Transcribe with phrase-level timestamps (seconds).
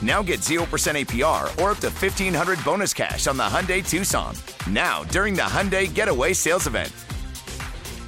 [0.00, 4.34] Now get 0% APR or up to 1500 bonus cash on the Hyundai Tucson.
[4.70, 6.92] Now, during the Hyundai Getaway Sales Event.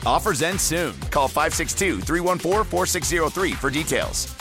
[0.06, 0.98] Offers end soon.
[1.10, 4.34] Call 562 314 4603 for details.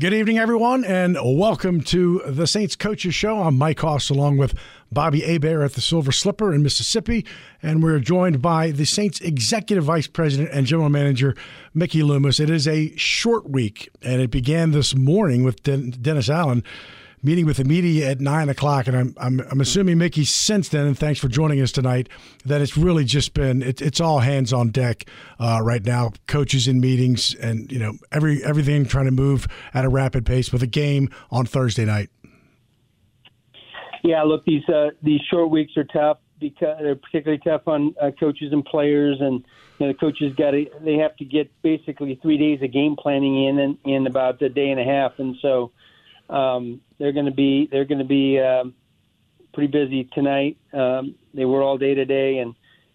[0.00, 3.42] Good evening, everyone, and welcome to the Saints Coaches Show.
[3.42, 4.54] I'm Mike Hoss, along with
[4.90, 7.24] Bobby Hebert at the Silver Slipper in Mississippi,
[7.62, 11.34] and we're joined by the Saints Executive Vice President and General Manager
[11.74, 12.40] Mickey Loomis.
[12.40, 16.62] It is a short week, and it began this morning with Den- Dennis Allen
[17.22, 20.86] meeting with the media at nine o'clock, and I'm I'm, I'm assuming Mickey since then.
[20.86, 22.08] And thanks for joining us tonight.
[22.44, 25.08] That it's really just been it, it's all hands on deck
[25.38, 26.12] uh, right now.
[26.26, 30.52] Coaches in meetings, and you know every everything trying to move at a rapid pace
[30.52, 32.10] with a game on Thursday night.
[34.08, 38.10] Yeah, look, these uh, these short weeks are tough because they're particularly tough on uh,
[38.18, 39.44] coaches and players, and
[39.78, 40.52] you know, the coaches got
[40.82, 44.48] they have to get basically three days of game planning in in, in about a
[44.48, 45.72] day and a half, and so
[46.30, 48.72] um, they're going to be they're going to be um,
[49.52, 50.56] pretty busy tonight.
[50.72, 52.54] Um, they were all day today and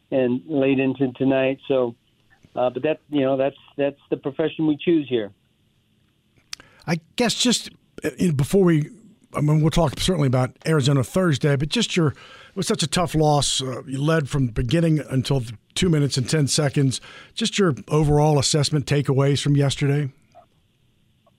[0.09, 1.59] and late into tonight.
[1.67, 1.93] So,
[2.55, 5.31] uh, but that you know that's that's the profession we choose here.
[6.87, 7.69] I guess just
[8.03, 8.89] uh, before we,
[9.35, 12.87] I mean, we'll talk certainly about Arizona Thursday, but just your it was such a
[12.87, 13.61] tough loss.
[13.61, 15.43] Uh, you led from the beginning until
[15.75, 17.01] two minutes and ten seconds.
[17.33, 20.11] Just your overall assessment takeaways from yesterday.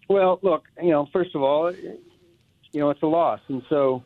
[0.08, 4.02] Well, look, you know, first of all, you know, it's a loss, and so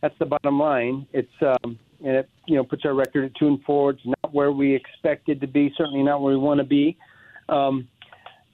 [0.00, 1.06] that's the bottom line.
[1.12, 3.90] It's um, and it you know puts our record at two and four.
[3.90, 5.72] It's not where we expected to be.
[5.76, 6.96] Certainly not where we want to be.
[7.48, 7.88] Um,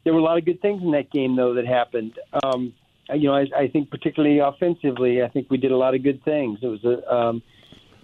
[0.04, 2.14] there were a lot of good things in that game, though, that happened.
[2.42, 2.72] Um,
[3.14, 6.22] you know, I, I think particularly offensively, I think we did a lot of good
[6.24, 6.58] things.
[6.62, 7.42] It was a, um,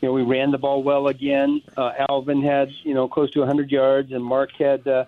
[0.01, 1.63] you know, we ran the ball well again.
[1.77, 5.05] Uh, Alvin had, you know, close to 100 yards, and Mark had, uh,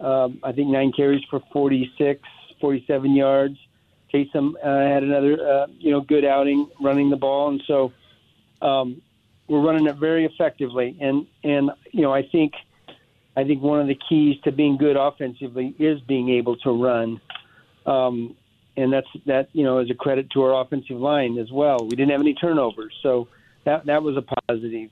[0.00, 2.20] um, I think, nine carries for 46,
[2.60, 3.58] 47 yards.
[4.12, 7.92] Taysom uh, had another, uh, you know, good outing running the ball, and so
[8.60, 9.00] um,
[9.48, 10.96] we're running it very effectively.
[11.00, 12.52] And and you know, I think
[13.36, 17.20] I think one of the keys to being good offensively is being able to run.
[17.86, 18.36] Um,
[18.76, 21.78] and that's that you know is a credit to our offensive line as well.
[21.80, 23.28] We didn't have any turnovers, so
[23.64, 24.90] that that was a positive.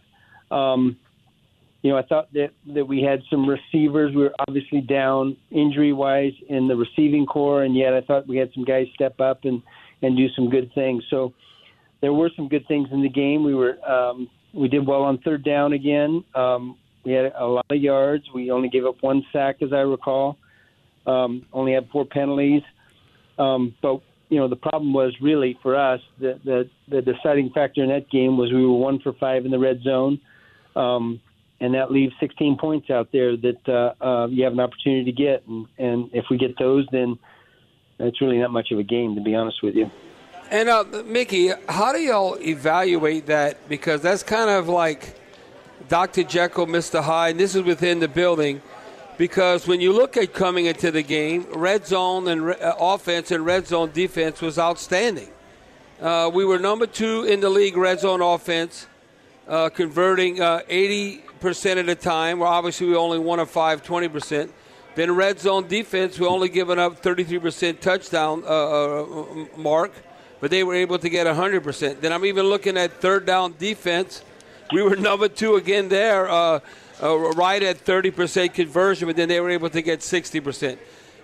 [0.50, 0.98] Um,
[1.82, 4.14] you know, I thought that that we had some receivers.
[4.14, 8.36] We were obviously down injury wise in the receiving corps, and yet I thought we
[8.36, 9.62] had some guys step up and
[10.02, 11.04] and do some good things.
[11.10, 11.32] So
[12.00, 13.44] there were some good things in the game.
[13.44, 16.24] We were um, we did well on third down again.
[16.34, 18.24] Um, we had a lot of yards.
[18.34, 20.36] We only gave up one sack, as I recall.
[21.06, 22.62] Um, only had four penalties.
[23.40, 27.82] Um, but you know the problem was really for us the, the the deciding factor
[27.82, 30.20] in that game was we were one for five in the red zone.
[30.76, 31.20] Um,
[31.60, 35.12] and that leaves 16 points out there that uh, uh, you have an opportunity to
[35.12, 35.46] get.
[35.46, 37.18] And, and if we get those, then
[37.98, 39.90] it's really not much of a game, to be honest with you.
[40.50, 43.68] And uh, Mickey, how do y'all evaluate that?
[43.68, 45.14] Because that's kind of like
[45.88, 46.24] Dr.
[46.24, 47.02] Jekyll, Mr.
[47.02, 48.62] Hyde, and this is within the building.
[49.20, 53.30] Because when you look at coming into the game, red zone and re- uh, offense
[53.30, 55.28] and red zone defense was outstanding.
[56.00, 58.86] Uh, we were number two in the league red zone offense,
[59.46, 62.38] uh, converting uh, 80 percent of the time.
[62.38, 64.54] Well, obviously we only one of five, 20 percent.
[64.94, 69.92] Then red zone defense, we only given up 33 percent touchdown uh, uh, mark,
[70.40, 72.00] but they were able to get 100 percent.
[72.00, 74.24] Then I'm even looking at third down defense.
[74.72, 76.26] We were number two again there,
[77.02, 80.78] uh, right at 30 percent conversion, but then they were able to get 60 percent.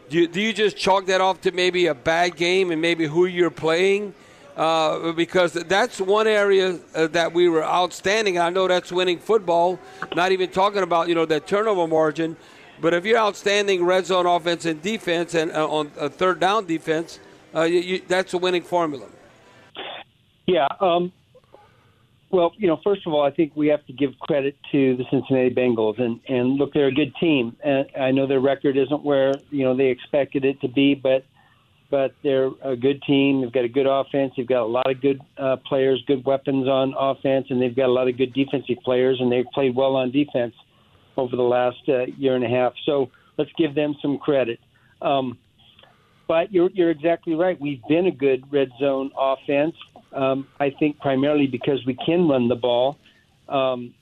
[0.09, 3.07] Do you, do you just chalk that off to maybe a bad game and maybe
[3.07, 4.15] who you're playing?
[4.57, 8.39] Uh, because that's one area uh, that we were outstanding.
[8.39, 9.79] I know that's winning football.
[10.15, 12.37] Not even talking about you know that turnover margin,
[12.81, 16.65] but if you're outstanding red zone offense and defense and uh, on a third down
[16.65, 17.21] defense,
[17.55, 19.07] uh, you, you, that's a winning formula.
[20.47, 20.69] Yeah.
[20.81, 21.13] Um,
[22.31, 25.05] well, you know, first of all, I think we have to give credit to the
[25.11, 27.57] Cincinnati Bengals, and and look, they're a good team.
[27.63, 31.25] And I know their record isn't where you know they expected it to be, but
[31.89, 33.43] but they're a good team.
[33.43, 34.33] They've got a good offense.
[34.37, 37.87] They've got a lot of good uh, players, good weapons on offense, and they've got
[37.87, 40.55] a lot of good defensive players, and they've played well on defense
[41.17, 42.73] over the last uh, year and a half.
[42.85, 44.59] So let's give them some credit.
[45.01, 45.39] Um,
[46.27, 47.61] but you're you're exactly right.
[47.61, 49.77] We've been a good red zone offense
[50.13, 52.99] um, I think primarily because we can run the ball,
[53.49, 53.95] um,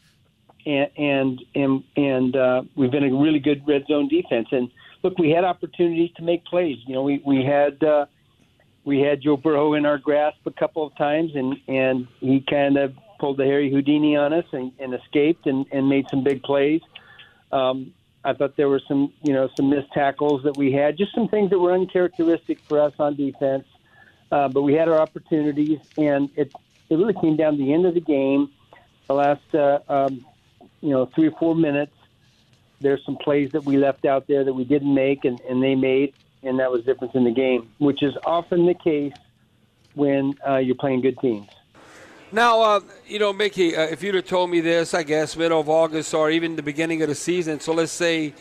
[0.67, 4.49] and and and, and uh, we've been a really good red zone defense.
[4.53, 4.71] And
[5.03, 6.79] look, we had opportunities to make plays.
[6.87, 8.06] You know, we we had uh,
[8.85, 12.77] we had Joe Burrow in our grasp a couple of times, and and he kind
[12.77, 16.43] of pulled the Harry Houdini on us and, and escaped and, and made some big
[16.43, 16.81] plays.
[17.53, 21.15] Um, I thought there were some, you know, some missed tackles that we had, just
[21.15, 23.65] some things that were uncharacteristic for us on defense.
[24.31, 26.53] Uh, but we had our opportunities, and it
[26.91, 28.50] it really came down to the end of the game,
[29.06, 30.25] the last uh, um,
[30.81, 31.93] you know three or four minutes.
[32.81, 35.75] There's some plays that we left out there that we didn't make, and, and they
[35.75, 39.15] made, and that was the difference in the game, which is often the case
[39.94, 41.49] when uh, you're playing good teams.
[42.32, 45.61] Now, uh, you know, Mickey, uh, if you'd have told me this, I guess, middle
[45.61, 48.35] of August or even the beginning of the season, so let's say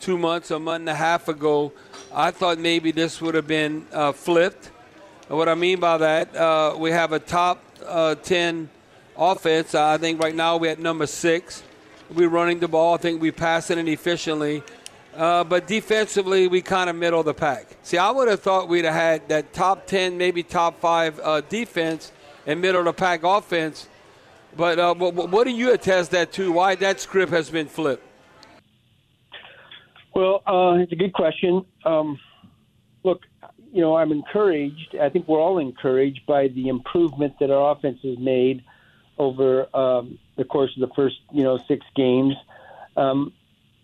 [0.00, 1.72] two months, a month and a half ago,
[2.12, 4.12] I thought maybe this would have been uh,
[5.28, 8.70] flipped what I mean by that, uh, we have a top uh, 10
[9.16, 9.74] offense.
[9.74, 11.64] I think right now we're at number six.
[12.14, 12.94] We're running the ball.
[12.94, 14.62] I think we're passing it efficiently.
[15.16, 17.66] Uh, but defensively, we kind of middle of the pack.
[17.82, 21.40] See, I would have thought we'd have had that top 10, maybe top five uh,
[21.40, 22.12] defense
[22.46, 23.88] and middle of the pack offense.
[24.56, 26.52] But uh, what, what do you attest that to?
[26.52, 28.04] Why that script has been flipped?
[30.14, 31.64] Well, uh, it's a good question.
[31.84, 32.16] Um,
[33.02, 33.22] look,
[33.76, 34.96] you know, I'm encouraged.
[34.98, 38.64] I think we're all encouraged by the improvement that our offense has made
[39.18, 42.34] over um, the course of the first, you know, six games.
[42.96, 43.34] Um,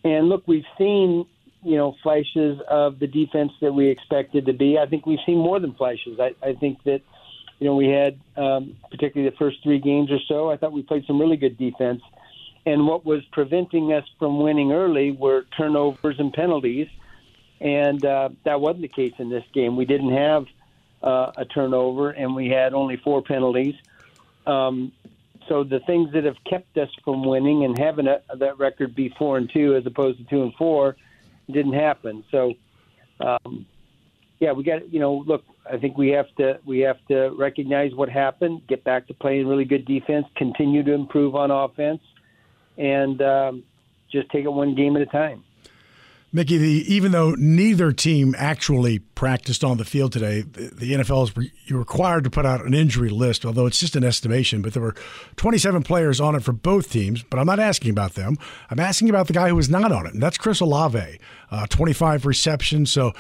[0.02, 1.26] and look, we've seen,
[1.62, 4.78] you know, flashes of the defense that we expected to be.
[4.78, 6.18] I think we've seen more than flashes.
[6.18, 7.02] I, I think that,
[7.58, 10.82] you know, we had, um, particularly the first three games or so, I thought we
[10.82, 12.00] played some really good defense.
[12.64, 16.88] And what was preventing us from winning early were turnovers and penalties
[17.62, 19.76] and uh, that wasn't the case in this game.
[19.76, 20.46] We didn't have
[21.02, 23.76] uh, a turnover, and we had only four penalties.
[24.46, 24.92] Um,
[25.48, 29.14] so the things that have kept us from winning and having a, that record be
[29.16, 30.96] four and two as opposed to two and four
[31.50, 32.24] didn't happen.
[32.32, 32.54] So,
[33.20, 33.66] um,
[34.40, 37.94] yeah, we got you know, look, I think we have to we have to recognize
[37.94, 42.00] what happened, get back to playing really good defense, continue to improve on offense,
[42.76, 43.62] and um,
[44.10, 45.44] just take it one game at a time.
[46.34, 51.24] Mickey, the, even though neither team actually practiced on the field today, the, the NFL
[51.24, 54.62] is re, required to put out an injury list, although it's just an estimation.
[54.62, 54.94] But there were
[55.36, 58.38] 27 players on it for both teams, but I'm not asking about them.
[58.70, 61.18] I'm asking about the guy who was not on it, and that's Chris Olave,
[61.50, 62.90] uh, 25 receptions.
[62.90, 63.12] So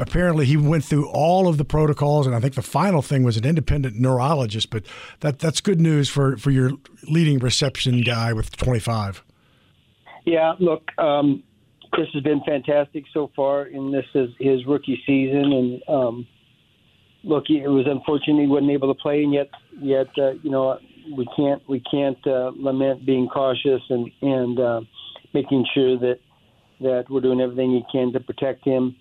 [0.00, 3.36] apparently he went through all of the protocols, and I think the final thing was
[3.36, 4.70] an independent neurologist.
[4.70, 4.84] But
[5.20, 6.72] that that's good news for, for your
[7.08, 9.22] leading reception guy with 25.
[10.24, 11.42] Yeah, look, um,
[11.92, 15.52] Chris has been fantastic so far, and this is his rookie season.
[15.52, 16.26] And um,
[17.22, 20.78] look, it was unfortunate he wasn't able to play, and yet, yet uh, you know,
[21.14, 24.80] we can't we can't uh, lament being cautious and and uh,
[25.34, 26.18] making sure that
[26.80, 28.96] that we're doing everything we can to protect him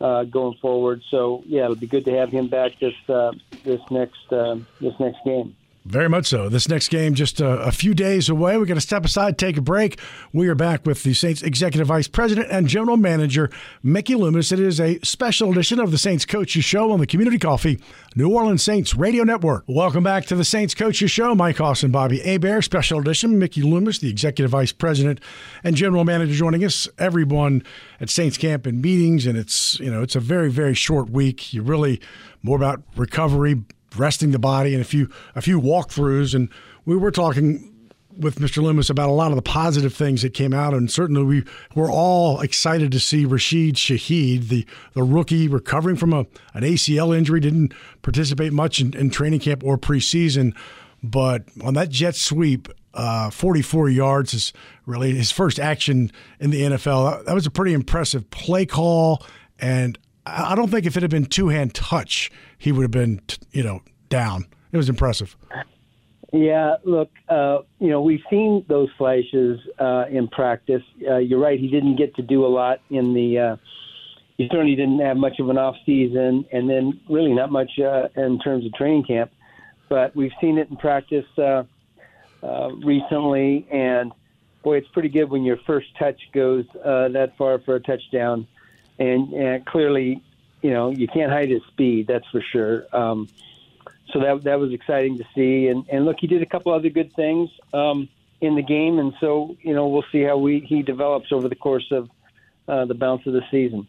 [0.00, 1.02] uh, going forward.
[1.10, 3.32] So yeah, it'll be good to have him back this uh,
[3.64, 5.56] this next uh, this next game.
[5.88, 6.50] Very much so.
[6.50, 8.58] This next game just a, a few days away.
[8.58, 9.98] We're going to step aside, take a break.
[10.34, 13.48] We are back with the Saints Executive Vice President and General Manager,
[13.82, 14.52] Mickey Loomis.
[14.52, 17.80] It is a special edition of the Saints Coaches Show on the Community Coffee,
[18.14, 19.64] New Orleans Saints Radio Network.
[19.66, 21.34] Welcome back to the Saints Coaches Show.
[21.34, 22.64] Mike and Bobby Hebert.
[22.64, 23.38] Special edition.
[23.38, 25.22] Mickey Loomis, the Executive Vice President
[25.64, 26.86] and General Manager, joining us.
[26.98, 27.62] Everyone
[27.98, 31.54] at Saints Camp and meetings, and it's you know it's a very very short week.
[31.54, 31.98] You really
[32.42, 33.62] more about recovery
[33.96, 36.34] resting the body and a few a few walkthroughs.
[36.34, 36.48] And
[36.84, 37.74] we were talking
[38.16, 38.62] with Mr.
[38.62, 41.44] Loomis about a lot of the positive things that came out, and certainly we
[41.76, 47.16] were all excited to see Rashid Shaheed, the the rookie recovering from a an ACL
[47.16, 50.54] injury, didn't participate much in, in training camp or preseason,
[51.02, 52.68] but on that jet sweep.
[52.94, 54.52] Uh, 44 yards is
[54.84, 57.18] really his first action in the NFL.
[57.18, 59.22] That, that was a pretty impressive play call
[59.58, 63.20] And I don't think if it had been two hand touch, he would have been,
[63.52, 64.46] you know, down.
[64.72, 65.36] It was impressive.
[66.32, 70.82] Yeah, look, uh, you know, we've seen those flashes uh, in practice.
[71.08, 73.38] Uh, you're right; he didn't get to do a lot in the.
[73.38, 73.56] Uh,
[74.36, 78.08] he certainly didn't have much of an off season, and then really not much uh,
[78.14, 79.32] in terms of training camp.
[79.88, 81.64] But we've seen it in practice uh,
[82.42, 84.12] uh, recently, and
[84.62, 88.46] boy, it's pretty good when your first touch goes uh, that far for a touchdown.
[88.98, 90.22] And, and clearly,
[90.62, 92.06] you know, you can't hide his speed.
[92.06, 92.84] That's for sure.
[92.92, 93.28] Um,
[94.12, 95.68] so that that was exciting to see.
[95.68, 98.08] And, and look, he did a couple other good things um,
[98.40, 101.56] in the game, and so you know we'll see how we he develops over the
[101.56, 102.08] course of
[102.68, 103.86] uh, the balance of the season.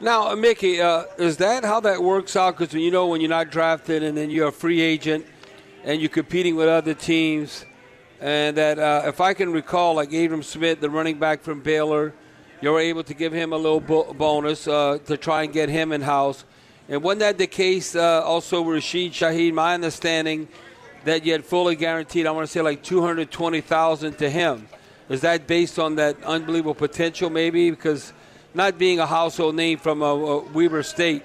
[0.00, 2.58] Now, Mickey, uh, is that how that works out?
[2.58, 5.24] Because you know when you're not drafted and then you're a free agent
[5.84, 7.64] and you're competing with other teams,
[8.20, 12.14] and that uh, if I can recall, like Abram Smith, the running back from Baylor,
[12.62, 15.68] you were able to give him a little bo- bonus uh, to try and get
[15.68, 16.44] him in house.
[16.88, 19.52] And wasn't that the case uh, also with Rashid Shaheed?
[19.52, 20.46] My understanding
[21.04, 24.68] that you had fully guaranteed, I want to say like 220000 to him.
[25.08, 27.68] Is that based on that unbelievable potential, maybe?
[27.70, 28.12] Because
[28.54, 31.24] not being a household name from a, a Weber State,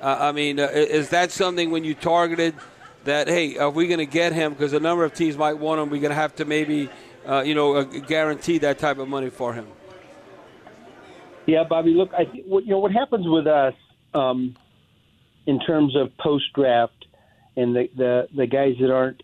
[0.00, 2.56] uh, I mean, uh, is that something when you targeted
[3.04, 4.52] that, hey, are we going to get him?
[4.52, 5.90] Because a number of teams might want him.
[5.90, 6.90] We're going to have to maybe,
[7.24, 9.66] uh, you know, uh, guarantee that type of money for him.
[11.46, 11.90] Yeah, Bobby.
[11.90, 13.74] Look, I th- you know what happens with us
[14.14, 14.56] um,
[15.46, 17.06] in terms of post draft
[17.56, 19.22] and the, the the guys that aren't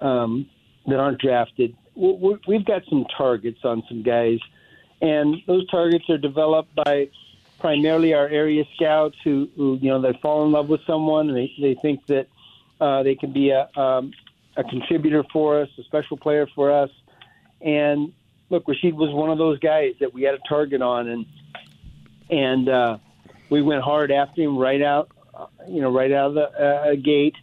[0.00, 0.48] um,
[0.86, 1.76] that aren't drafted.
[1.94, 4.38] we we've got some targets on some guys,
[5.00, 7.08] and those targets are developed by
[7.58, 11.36] primarily our area scouts who, who you know they fall in love with someone and
[11.36, 12.26] they they think that
[12.80, 14.12] uh, they can be a um,
[14.56, 16.90] a contributor for us, a special player for us,
[17.60, 18.12] and
[18.48, 21.26] look, Rashid was one of those guys that we had a target on, and
[22.30, 22.98] and uh,
[23.48, 26.94] we went hard after him right out, uh, you know, right out of the uh,
[26.94, 27.36] gate.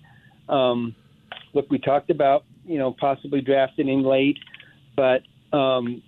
[0.49, 0.95] Um,
[1.53, 4.39] look, we talked about you know possibly drafting him late,
[4.95, 6.01] but um,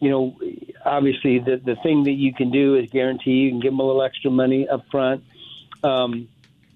[0.00, 0.38] you know,
[0.84, 3.84] obviously the the thing that you can do is guarantee you can give him a
[3.84, 5.24] little extra money up front.
[5.82, 6.28] Um,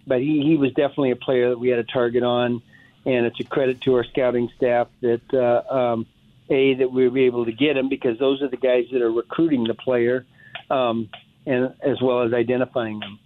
[0.06, 2.62] but he, he was definitely a player that we had a target on,
[3.06, 6.06] and it's a credit to our scouting staff that uh, um,
[6.48, 9.12] a that we were able to get him because those are the guys that are
[9.12, 10.26] recruiting the player
[10.70, 11.08] um,
[11.46, 13.18] and as well as identifying them.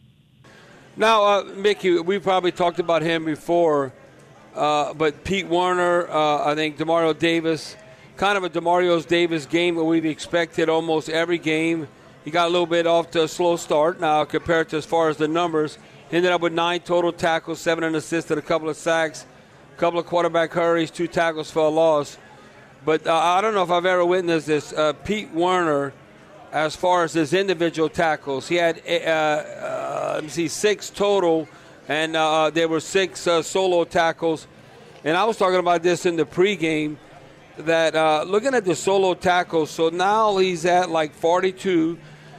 [0.97, 3.93] Now, uh, Mickey, we probably talked about him before,
[4.55, 7.77] uh, but Pete Werner, uh, I think Demario Davis,
[8.17, 11.89] kind of a Demario Davis game that we've expected almost every game.
[12.25, 15.09] He got a little bit off to a slow start now compared to as far
[15.09, 15.79] as the numbers.
[16.13, 19.27] Ended up with nine total tackles, seven and assists, and a couple of sacks,
[19.75, 22.19] a couple of quarterback hurries, two tackles for a loss.
[22.85, 24.73] But uh, I don't know if I've ever witnessed this.
[24.73, 25.93] Uh, Pete Werner–
[26.55, 28.47] as far as his individual tackles.
[28.47, 31.49] He had, uh, uh, let me see, six total,
[31.89, 34.47] and uh, there were six uh, solo tackles.
[35.03, 36.97] And I was talking about this in the pregame
[37.59, 41.99] that uh, looking at the solo tackles, so now he's at like 42,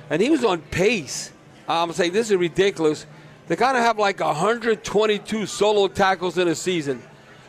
[0.10, 1.34] and he was on pace.
[1.68, 3.06] I'm saying this is ridiculous.
[3.48, 7.04] They kind of have like 122 solo tackles in a season,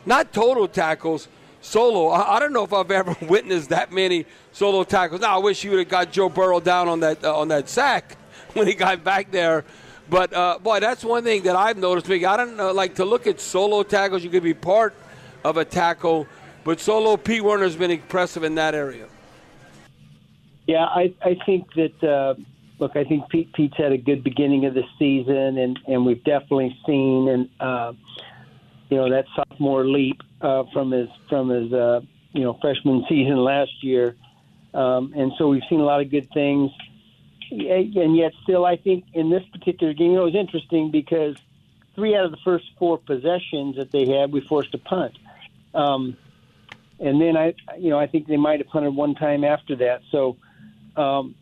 [0.05, 1.29] not total tackles
[1.61, 2.09] solo.
[2.09, 5.21] I, I, don't know if I've ever witnessed that many solo tackles.
[5.21, 7.69] Now I wish you would have got Joe Burrow down on that uh, on that
[7.69, 8.17] sack
[8.53, 9.65] when he got back there.
[10.09, 12.09] But uh, boy, that's one thing that I've noticed.
[12.09, 14.23] I don't know, like to look at solo tackles.
[14.23, 14.93] You could be part
[15.43, 16.27] of a tackle,
[16.63, 19.07] but solo Pete Werner's been impressive in that area.
[20.65, 22.03] Yeah, I, I think that.
[22.03, 22.35] Uh,
[22.79, 26.23] look, I think Pete Pete's had a good beginning of the season, and and we've
[26.23, 27.93] definitely seen and uh,
[28.89, 32.01] you know that sophomore leap uh, from his from his uh,
[32.33, 34.15] you know freshman season last year,
[34.73, 36.71] um, and so we've seen a lot of good things.
[37.49, 41.37] And yet, still, I think in this particular game, you know, it was interesting because
[41.95, 45.17] three out of the first four possessions that they had, we forced a punt.
[45.73, 46.17] Um,
[46.99, 50.01] and then I, you know, I think they might have punted one time after that.
[50.11, 50.35] So
[50.97, 51.35] um,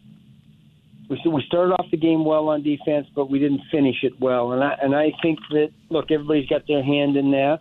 [1.10, 4.54] we we started off the game well on defense, but we didn't finish it well.
[4.54, 7.60] And I and I think that look, everybody's got their hand in that.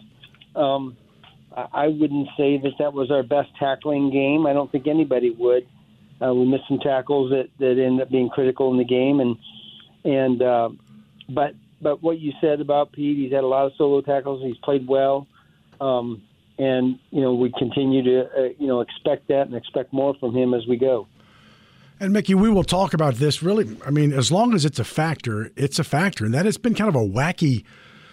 [0.58, 0.96] Um,
[1.72, 4.46] I wouldn't say that that was our best tackling game.
[4.46, 5.66] I don't think anybody would.
[6.24, 9.36] Uh, we missed some tackles that that ended up being critical in the game, and
[10.04, 10.68] and uh,
[11.28, 14.42] but but what you said about Pete, he's had a lot of solo tackles.
[14.42, 15.26] He's played well,
[15.80, 16.22] um,
[16.58, 20.34] and you know we continue to uh, you know expect that and expect more from
[20.34, 21.06] him as we go.
[22.00, 23.42] And Mickey, we will talk about this.
[23.42, 26.58] Really, I mean, as long as it's a factor, it's a factor, and that has
[26.58, 27.64] been kind of a wacky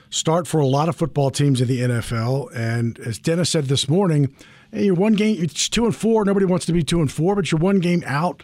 [0.10, 2.54] start for a lot of football teams in the NFL.
[2.56, 4.36] And as Dennis said this morning,
[4.72, 6.26] hey, you're one game, it's two and four.
[6.26, 8.44] Nobody wants to be two and four, but you're one game out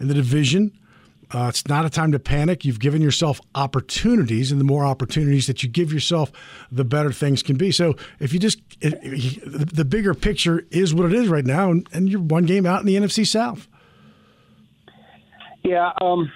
[0.00, 0.72] in the division.
[1.30, 2.64] Uh, it's not a time to panic.
[2.64, 6.32] You've given yourself opportunities, and the more opportunities that you give yourself,
[6.72, 7.70] the better things can be.
[7.70, 11.86] So if you just, it, the bigger picture is what it is right now, and,
[11.92, 13.68] and you're one game out in the NFC South.
[15.68, 16.32] Yeah, um,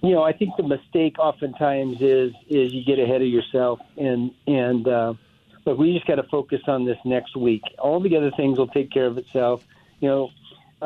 [0.00, 4.30] you know, I think the mistake oftentimes is is you get ahead of yourself, and
[4.46, 5.14] and uh,
[5.64, 7.62] but we just got to focus on this next week.
[7.80, 9.66] All the other things will take care of itself.
[9.98, 10.30] You know,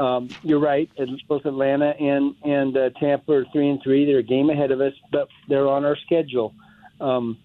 [0.01, 0.91] um, you're right.
[1.29, 4.07] Both Atlanta and and uh, Tampa are three and three.
[4.07, 6.55] They're a game ahead of us, but they're on our schedule.
[7.03, 7.37] Um,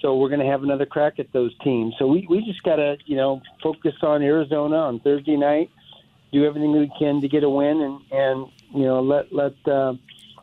[0.00, 1.94] so we're going to have another crack at those teams.
[1.98, 5.70] So we we just got to you know focus on Arizona on Thursday night.
[6.32, 9.94] Do everything we can to get a win, and and you know let let uh,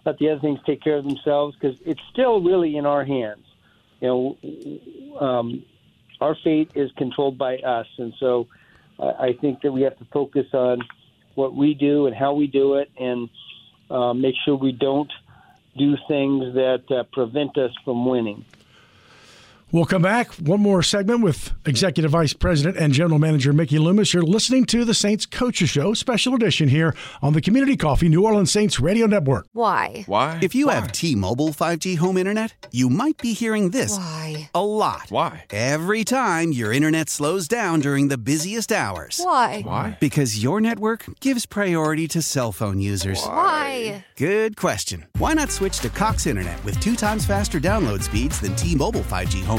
[0.05, 3.45] let the other things take care of themselves because it's still really in our hands.
[4.01, 5.65] You know, um,
[6.21, 8.47] our fate is controlled by us, and so
[8.99, 10.81] I think that we have to focus on
[11.35, 13.29] what we do and how we do it, and
[13.89, 15.11] uh, make sure we don't
[15.77, 18.45] do things that uh, prevent us from winning.
[19.71, 20.33] We'll come back.
[20.35, 24.15] One more segment with Executive Vice President and General Manager Mickey Loomis.
[24.15, 28.25] You're listening to the Saints Coaches Show, special edition here on the Community Coffee New
[28.25, 29.45] Orleans Saints Radio Network.
[29.53, 30.05] Why?
[30.07, 30.39] Why?
[30.41, 30.73] If you Why?
[30.75, 34.49] have T Mobile 5G home internet, you might be hearing this Why?
[34.55, 35.05] a lot.
[35.09, 35.45] Why?
[35.51, 39.21] Every time your internet slows down during the busiest hours.
[39.23, 39.61] Why?
[39.61, 39.97] Why?
[39.99, 43.23] Because your network gives priority to cell phone users.
[43.23, 44.03] Why?
[44.15, 45.05] Good question.
[45.19, 49.01] Why not switch to Cox Internet with two times faster download speeds than T Mobile
[49.01, 49.58] 5G home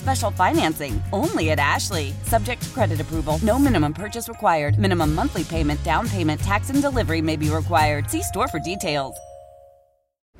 [0.00, 2.12] special financing only at Ashley.
[2.24, 3.38] Subject to credit approval.
[3.42, 4.78] No minimum purchase required.
[4.78, 8.10] Minimum monthly payment, down payment, tax, and delivery may be required.
[8.10, 9.29] See store for details.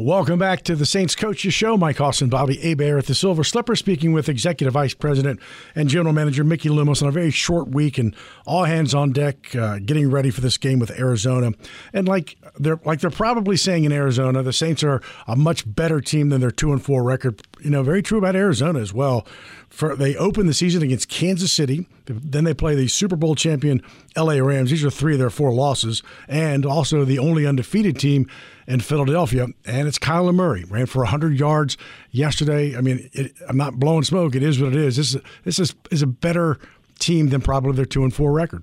[0.00, 1.76] Welcome back to the Saints Coaches Show.
[1.76, 5.38] Mike Austin, Bobby Hebert at the Silver Slipper, speaking with Executive Vice President
[5.74, 9.54] and General Manager Mickey Loomis on a very short week and all hands on deck,
[9.54, 11.52] uh, getting ready for this game with Arizona.
[11.92, 16.00] And like they're like they're probably saying in Arizona, the Saints are a much better
[16.00, 17.42] team than their two and four record.
[17.62, 19.26] You know, very true about Arizona as well.
[19.70, 23.80] For they open the season against Kansas City, then they play the Super Bowl champion
[24.16, 24.70] LA Rams.
[24.70, 28.28] These are three of their four losses, and also the only undefeated team
[28.66, 30.64] in Philadelphia, and it's Kyler Murray.
[30.64, 31.76] Ran for 100 yards
[32.10, 32.76] yesterday.
[32.76, 34.34] I mean, it, I'm not blowing smoke.
[34.34, 34.96] It is what it is.
[34.96, 36.58] This is this is, is a better
[36.98, 38.62] team than probably their two and four record.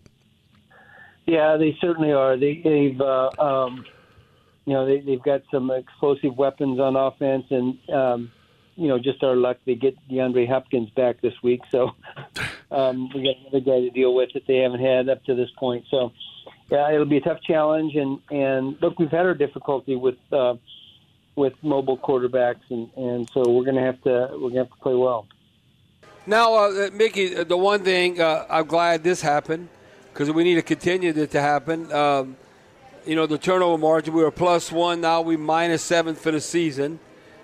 [1.25, 2.37] Yeah, they certainly are.
[2.37, 3.85] They, they've, uh, um,
[4.65, 8.31] you know, they, they've got some explosive weapons on offense, and um,
[8.77, 11.61] you know, just our luck they get DeAndre Hopkins back this week.
[11.71, 11.95] So
[12.71, 15.49] um, we got another guy to deal with that they haven't had up to this
[15.57, 15.85] point.
[15.89, 16.13] So
[16.69, 17.95] yeah, it'll be a tough challenge.
[17.95, 20.55] And and look, we've had our difficulty with uh,
[21.35, 24.93] with mobile quarterbacks, and and so we're gonna have to we're gonna have to play
[24.93, 25.27] well.
[26.25, 29.69] Now, uh, Mickey, the one thing uh, I'm glad this happened
[30.13, 31.91] because we need to continue it to happen.
[31.91, 32.37] Um,
[33.05, 36.41] you know, the turnover margin, we were plus one, now we minus seven for the
[36.41, 36.99] season.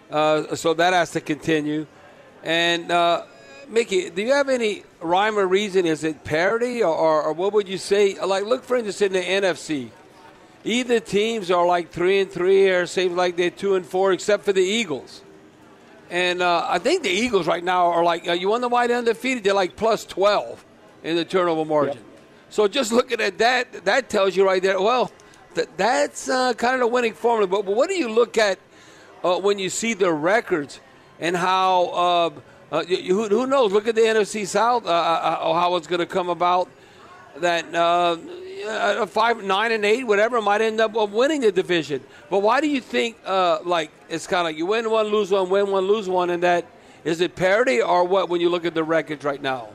[0.09, 1.87] Uh, so that has to continue.
[2.43, 3.23] And, uh,
[3.69, 5.85] Mickey, do you have any rhyme or reason?
[5.85, 8.19] Is it parity or, or, or, what would you say?
[8.23, 9.89] Like, look, for instance, in the NFC.
[10.65, 14.45] Either teams are like three and three, or seems like they're two and four, except
[14.45, 15.21] for the Eagles.
[16.09, 18.97] And uh, I think the Eagles right now are like, uh, you wonder why they're
[18.97, 19.43] undefeated?
[19.43, 20.63] They're like plus 12
[21.03, 21.95] in the turnover margin.
[21.95, 22.05] Yep.
[22.49, 25.11] So just looking at that, that tells you right there, well,
[25.55, 27.47] th- that's uh, kind of the winning formula.
[27.47, 28.59] But, but what do you look at
[29.23, 30.79] uh, when you see the records
[31.19, 31.86] and how?
[31.86, 32.29] Uh,
[32.71, 33.71] uh who, who, knows?
[33.71, 34.86] Look at the NFC South.
[34.86, 36.69] Uh, uh, how it's going to come about.
[37.38, 37.65] That
[39.09, 42.03] five, nine, and eight, whatever, might end up winning the division.
[42.29, 45.49] But why do you think like it's kind of like you win one, lose one,
[45.49, 46.65] win one, lose one, and that
[47.03, 48.29] is it parity or what?
[48.29, 49.69] When you look at the records right now.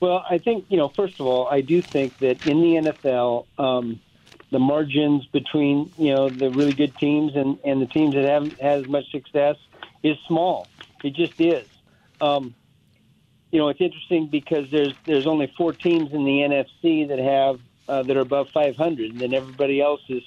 [0.00, 0.88] Well, I think you know.
[0.88, 4.00] First of all, I do think that in the NFL, um,
[4.50, 8.60] the margins between you know the really good teams and, and the teams that haven't
[8.60, 9.56] had as much success
[10.02, 10.66] is small.
[11.02, 11.66] It just is.
[12.20, 12.54] Um,
[13.50, 17.60] you know, it's interesting because there's there's only four teams in the NFC that have
[17.88, 20.22] uh, that are above 500, and then everybody else is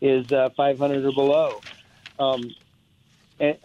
[0.00, 1.60] is uh, 500 or below.
[2.18, 2.54] Um,
[3.40, 3.56] and,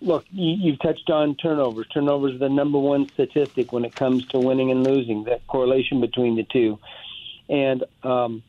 [0.00, 1.86] look, you, have touched on turnovers.
[1.88, 5.24] Turnovers are the number one statistic when it comes to winning and losing.
[5.24, 6.78] That correlation between the two,
[7.48, 8.42] and um,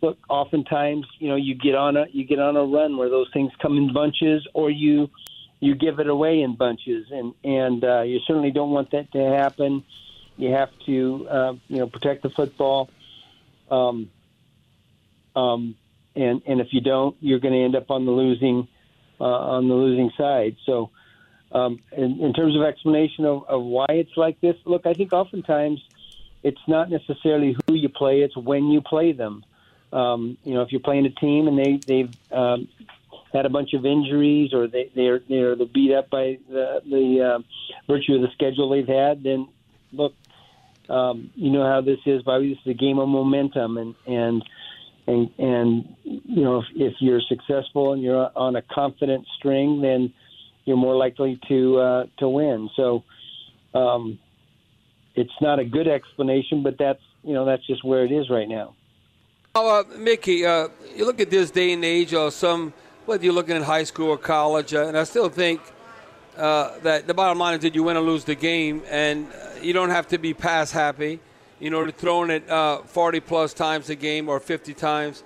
[0.00, 3.28] look, oftentimes you know you get on a you get on a run where those
[3.32, 5.10] things come in bunches, or you
[5.60, 9.18] you give it away in bunches, and and uh, you certainly don't want that to
[9.18, 9.84] happen.
[10.36, 12.90] You have to uh, you know protect the football.
[13.70, 14.10] Um,
[15.36, 15.76] um,
[16.14, 18.68] and and if you don't, you're going to end up on the losing
[19.20, 20.56] uh, on the losing side.
[20.64, 20.90] So,
[21.52, 25.12] um, in, in terms of explanation of, of why it's like this, look, I think
[25.12, 25.80] oftentimes
[26.42, 29.44] it's not necessarily who you play; it's when you play them.
[29.92, 32.68] Um, you know, if you're playing a team and they they've um,
[33.32, 37.38] had a bunch of injuries or they they're they're beat up by the the uh,
[37.90, 39.48] virtue of the schedule they've had, then
[39.92, 40.14] look,
[40.88, 42.22] um, you know how this is.
[42.22, 44.44] Bobby, this is a game of momentum, and and
[45.06, 50.12] and and you know if, if you're successful and you're on a confident string, then
[50.64, 52.68] you're more likely to uh, to win.
[52.76, 53.04] So
[53.74, 54.18] um,
[55.14, 58.48] it's not a good explanation, but that's you know that's just where it is right
[58.48, 58.74] now.
[59.54, 62.72] Oh, uh, Mickey, uh, you look at this day and age, or some
[63.06, 65.60] whether you're looking at high school or college, uh, and I still think
[66.36, 69.60] uh, that the bottom line is that you win or lose the game, and uh,
[69.60, 71.20] you don't have to be pass happy
[71.60, 75.24] you know, throwing it uh, 40 plus times a game or 50 times.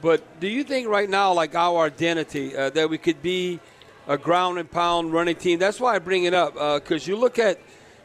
[0.00, 3.60] But do you think right now, like our identity, uh, that we could be
[4.06, 5.58] a ground and pound running team?
[5.58, 7.60] That's why I bring it up because uh, you look at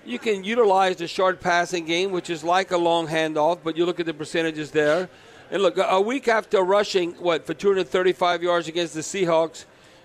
[0.06, 3.86] you can utilize the short passing game, which is like a long handoff, but you
[3.86, 5.10] look at the percentages there.
[5.50, 9.64] And look, a week after rushing, what, for 235 yards against the Seahawks,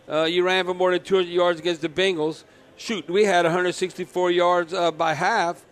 [0.08, 2.44] uh, you ran for more than 200 yards against the Bengals.
[2.76, 5.64] Shoot, we had 164 yards uh, by half.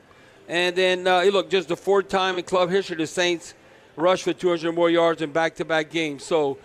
[0.49, 3.55] And then, uh, look, just the fourth time in club history the Saints
[3.95, 6.25] rushed for 200 more yards in back-to-back games.
[6.25, 6.59] So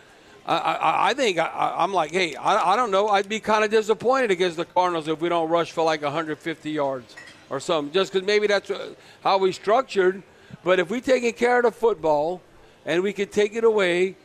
[0.47, 3.09] I, I, I think I, am like, hey, I, I don't know.
[3.09, 6.71] I'd be kind of disappointed against the Cardinals if we don't rush for like 150
[6.71, 7.15] yards
[7.51, 10.23] or something, just because maybe that's uh, how we structured.
[10.63, 12.41] But if we're taking care of the football
[12.85, 14.15] and we can take it away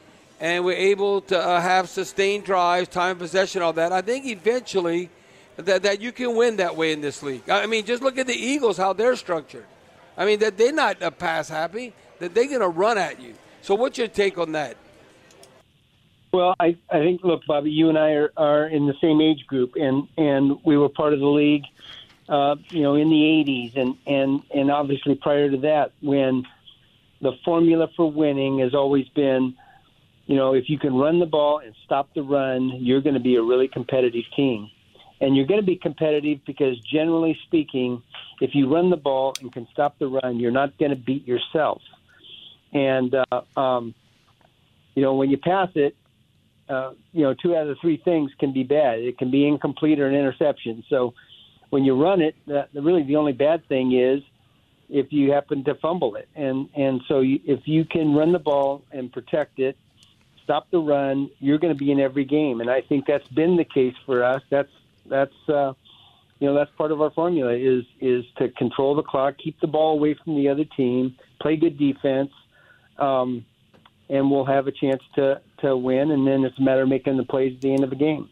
[0.40, 5.10] and we're able to uh, have sustained drives, time possession, all that, I think eventually–
[5.64, 7.48] that, that you can win that way in this league.
[7.48, 9.66] I mean, just look at the Eagles, how they're structured.
[10.16, 13.34] I mean, that they're not a pass happy, that they're going to run at you.
[13.62, 14.76] So, what's your take on that?
[16.32, 19.46] Well, I, I think, look, Bobby, you and I are, are in the same age
[19.46, 21.64] group, and, and we were part of the league,
[22.28, 26.46] uh, you know, in the 80s, and, and, and obviously prior to that, when
[27.20, 29.54] the formula for winning has always been,
[30.26, 33.20] you know, if you can run the ball and stop the run, you're going to
[33.20, 34.70] be a really competitive team
[35.20, 38.02] and you're going to be competitive because generally speaking,
[38.40, 41.26] if you run the ball and can stop the run, you're not going to beat
[41.26, 41.82] yourself.
[42.72, 43.94] And uh, um,
[44.94, 45.94] you know when you pass it,
[46.68, 49.00] uh, you know two out of the three things can be bad.
[49.00, 50.84] It can be incomplete or an interception.
[50.88, 51.14] So
[51.68, 54.22] when you run it, the, really the only bad thing is
[54.90, 56.28] if you happen to fumble it.
[56.34, 59.76] And and so you, if you can run the ball and protect it,
[60.42, 62.60] stop the run, you're going to be in every game.
[62.60, 64.42] And I think that's been the case for us.
[64.50, 64.72] That's
[65.06, 65.74] that's uh,
[66.38, 69.66] you know that's part of our formula is is to control the clock, keep the
[69.66, 72.32] ball away from the other team, play good defense,
[72.98, 73.44] um,
[74.08, 76.10] and we'll have a chance to to win.
[76.10, 78.28] And then it's a matter of making the plays at the end of the game.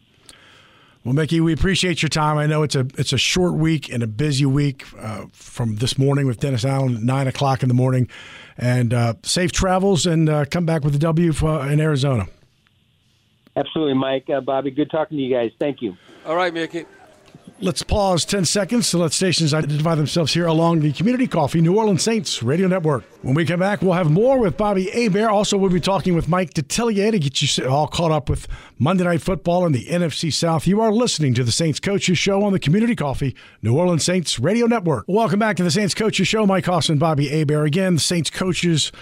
[1.05, 2.37] Well, Mickey, we appreciate your time.
[2.37, 5.97] I know it's a it's a short week and a busy week uh, from this
[5.97, 8.09] morning with Dennis Allen at nine o'clock in the morning,
[8.57, 12.27] and uh, safe travels and uh, come back with a W for, in Arizona.
[13.55, 14.71] Absolutely, Mike, uh, Bobby.
[14.71, 15.51] Good talking to you guys.
[15.57, 15.95] Thank you.
[16.25, 16.85] All right, Mickey.
[17.61, 21.75] Let's pause 10 seconds to let stations identify themselves here along the Community Coffee New
[21.75, 23.03] Orleans Saints Radio Network.
[23.21, 25.29] When we come back, we'll have more with Bobby Hebert.
[25.29, 29.03] Also, we'll be talking with Mike Detillier to get you all caught up with Monday
[29.03, 30.67] Night Football in the NFC South.
[30.67, 34.39] You are listening to the Saints Coaches Show on the Community Coffee New Orleans Saints
[34.39, 35.03] Radio Network.
[35.09, 36.45] Welcome back to the Saints Coaches Show.
[36.45, 37.67] Mike and Bobby Hebert.
[37.67, 38.93] Again, the Saints coaches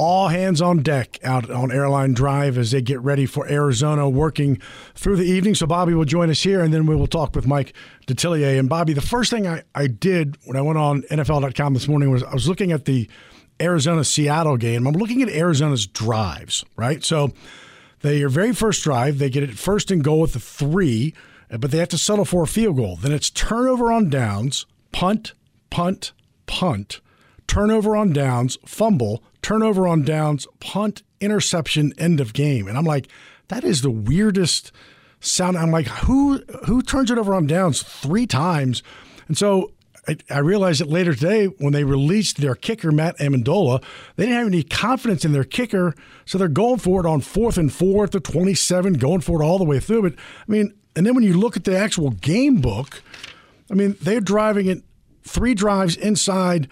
[0.00, 4.58] all hands on deck out on Airline Drive as they get ready for Arizona working
[4.94, 5.54] through the evening.
[5.54, 7.74] So Bobby will join us here, and then we will talk with Mike
[8.06, 8.58] Detillier.
[8.58, 12.10] And Bobby, the first thing I, I did when I went on NFL.com this morning
[12.10, 13.10] was I was looking at the
[13.60, 14.86] Arizona Seattle game.
[14.86, 17.04] I'm looking at Arizona's drives, right?
[17.04, 17.34] So
[18.00, 21.12] their very first drive, they get it first and goal with the three,
[21.50, 22.96] but they have to settle for a field goal.
[22.96, 25.34] Then it's turnover on downs, punt,
[25.68, 26.12] punt,
[26.46, 27.02] punt,
[27.46, 32.66] turnover on downs, fumble, turnover on downs, punt, interception, end of game.
[32.66, 33.08] And I'm like,
[33.48, 34.72] that is the weirdest
[35.20, 35.56] sound.
[35.56, 38.82] I'm like, who who turns it over on downs three times?
[39.28, 39.72] And so
[40.08, 43.82] I, I realized it later today when they released their kicker, Matt Ammendola.
[44.16, 47.58] They didn't have any confidence in their kicker, so they're going for it on fourth
[47.58, 50.02] and four at the 27, going for it all the way through.
[50.02, 53.02] But I mean, and then when you look at the actual game book,
[53.70, 54.82] I mean, they're driving it
[55.22, 56.68] three drives inside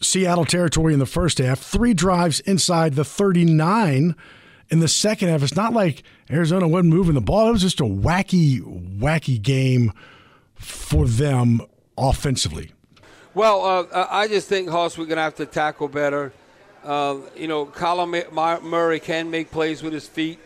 [0.00, 4.16] Seattle territory in the first half, three drives inside the 39
[4.70, 5.42] in the second half.
[5.42, 7.48] It's not like Arizona wasn't moving the ball.
[7.48, 8.60] It was just a wacky,
[8.98, 9.92] wacky game
[10.54, 11.60] for them
[11.98, 12.72] offensively.
[13.34, 16.32] Well, uh, I just think, Hoss, we're going to have to tackle better.
[16.84, 20.38] Uh, you know, Kyler Murray can make plays with his feet.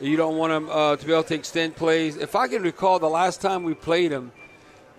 [0.00, 2.16] You don't want him uh, to be able to extend plays.
[2.16, 4.32] If I can recall, the last time we played him,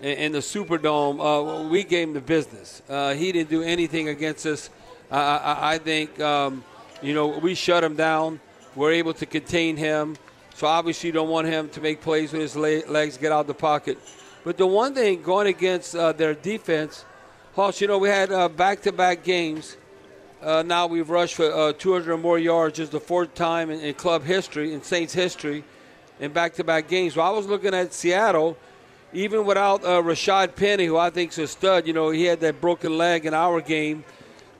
[0.01, 2.81] in the Superdome, uh, we gave him the business.
[2.89, 4.69] Uh, he didn't do anything against us.
[5.11, 6.63] I, I, I think, um,
[7.01, 8.39] you know, we shut him down.
[8.75, 10.15] We're able to contain him.
[10.55, 13.53] So obviously, you don't want him to make plays with his legs, get out the
[13.53, 13.97] pocket.
[14.43, 17.05] But the one thing going against uh, their defense,
[17.55, 19.75] Hoss, you know, we had back to back games.
[20.41, 23.81] Uh, now we've rushed for uh, 200 or more yards, just the fourth time in,
[23.81, 25.65] in club history, in Saints history,
[26.21, 27.15] in back to back games.
[27.15, 28.57] So I was looking at Seattle
[29.13, 32.39] even without uh, Rashad Penny, who I think is a stud, you know, he had
[32.41, 34.03] that broken leg in our game.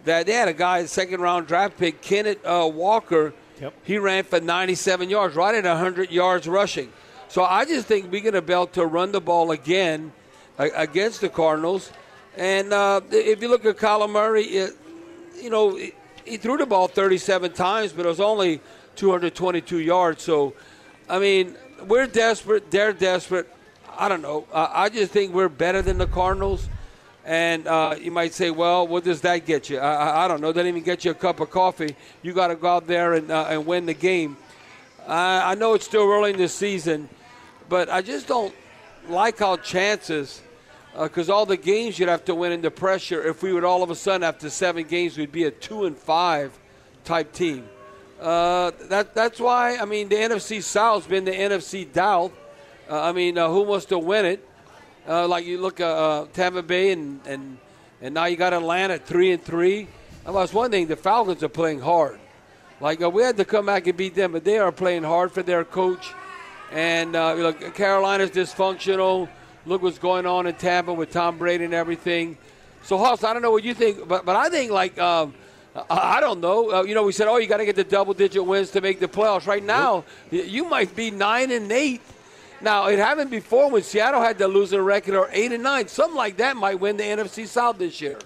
[0.05, 3.33] That they had a guy, second round draft pick, Kenneth uh, Walker.
[3.61, 3.73] Yep.
[3.83, 6.91] He ran for 97 yards, right at 100 yards rushing.
[7.27, 10.13] So I just think we're going to be able to run the ball again
[10.57, 11.91] uh, against the Cardinals.
[12.37, 14.77] And uh, if you look at Kyler Murray, it,
[15.39, 15.77] you know,
[16.25, 18.61] he threw the ball 37 times, but it was only
[18.95, 20.23] 222 yards.
[20.23, 20.53] So,
[21.09, 22.71] I mean, we're desperate.
[22.71, 23.51] They're desperate.
[23.99, 24.47] I don't know.
[24.53, 26.69] Uh, I just think we're better than the Cardinals.
[27.25, 29.77] And uh, you might say, well, what does that get you?
[29.77, 30.53] I, I don't know.
[30.53, 31.95] Doesn't even get you a cup of coffee.
[32.21, 34.37] You got to go out there and, uh, and win the game.
[35.05, 37.09] I know it's still early in the season,
[37.67, 38.53] but I just don't
[39.09, 40.41] like our chances
[40.97, 43.21] because uh, all the games you'd have to win in the pressure.
[43.21, 45.97] If we would all of a sudden after seven games, we'd be a two and
[45.97, 46.57] five
[47.03, 47.67] type team.
[48.21, 52.31] Uh, that that's why I mean the NFC South's been the NFC South
[52.89, 54.47] uh, I mean, uh, who wants to win it?
[55.07, 57.57] Uh, like you look at uh, Tampa Bay and, and
[58.01, 59.87] and now you got Atlanta three and three.
[60.25, 60.87] That was one thing.
[60.87, 62.19] The Falcons are playing hard.
[62.81, 65.31] Like uh, we had to come back and beat them, but they are playing hard
[65.31, 66.13] for their coach.
[66.71, 69.29] And uh, look, Carolina's dysfunctional.
[69.65, 72.37] Look what's going on in Tampa with Tom Brady and everything.
[72.83, 74.97] So, Hoss, I don't know what you think, but but I think like.
[74.97, 75.33] Um,
[75.89, 76.71] I don't know.
[76.71, 78.99] Uh, you know, we said, oh, you got to get the double-digit wins to make
[78.99, 79.45] the playoffs.
[79.45, 82.01] Right now, you might be nine and eight
[82.61, 85.87] now, it happened before when Seattle had the losing record or 8 and 9.
[85.87, 88.17] Something like that might win the NFC South this year.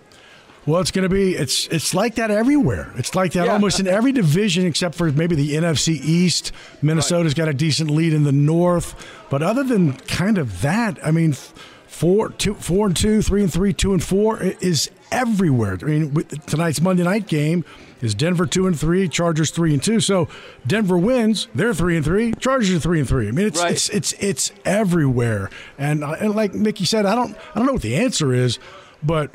[0.65, 2.89] Well, it's going to be it's it's like that everywhere.
[2.95, 3.53] It's like that yeah.
[3.53, 6.53] almost in every division except for maybe the NFC East.
[6.81, 7.45] Minnesota's right.
[7.45, 8.95] got a decent lead in the North,
[9.29, 13.51] but other than kind of that, I mean, four, two, four and two, three and
[13.51, 15.77] three, two and four is everywhere.
[15.81, 16.13] I mean,
[16.45, 17.65] tonight's Monday night game
[18.03, 19.99] is Denver two and three, Chargers three and two.
[19.99, 20.27] So
[20.67, 23.27] Denver wins, they're three and three, Chargers are three and three.
[23.27, 23.71] I mean, it's right.
[23.71, 25.49] it's, it's it's everywhere.
[25.77, 28.59] And uh, and like Mickey said, I don't I don't know what the answer is,
[29.01, 29.31] but.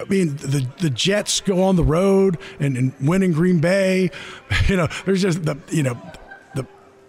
[0.00, 4.10] I mean, the the Jets go on the road and, and win in Green Bay.
[4.68, 5.96] You know, there's just the you know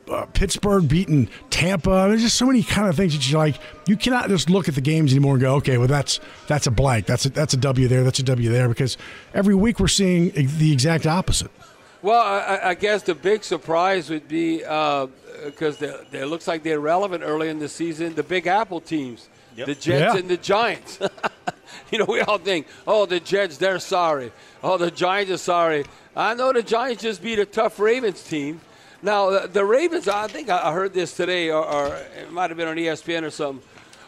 [0.10, 2.08] uh, Pittsburgh beating Tampa.
[2.10, 3.56] There's just so many kind of things that you like.
[3.88, 6.72] You cannot just look at the games anymore and go, okay, well that's that's a
[6.72, 7.06] blank.
[7.06, 8.04] That's a, that's a W there.
[8.04, 8.98] That's a W there because
[9.34, 11.52] every week we're seeing the exact opposite.
[12.02, 16.82] Well, I, I guess the big surprise would be because uh, it looks like they're
[16.82, 18.14] relevant early in the season.
[18.14, 19.68] The Big Apple teams, yep.
[19.68, 20.18] the Jets yeah.
[20.18, 21.00] and the Giants.
[21.92, 24.34] you know, we all think, oh, the Jets, they're sorry.
[24.62, 25.86] Oh, the Giants are sorry.
[26.14, 28.60] I know the Giants just beat a tough Ravens team.
[29.04, 31.88] Now, the Ravens, I think I heard this today, or, or
[32.18, 33.62] it might have been on ESPN or something.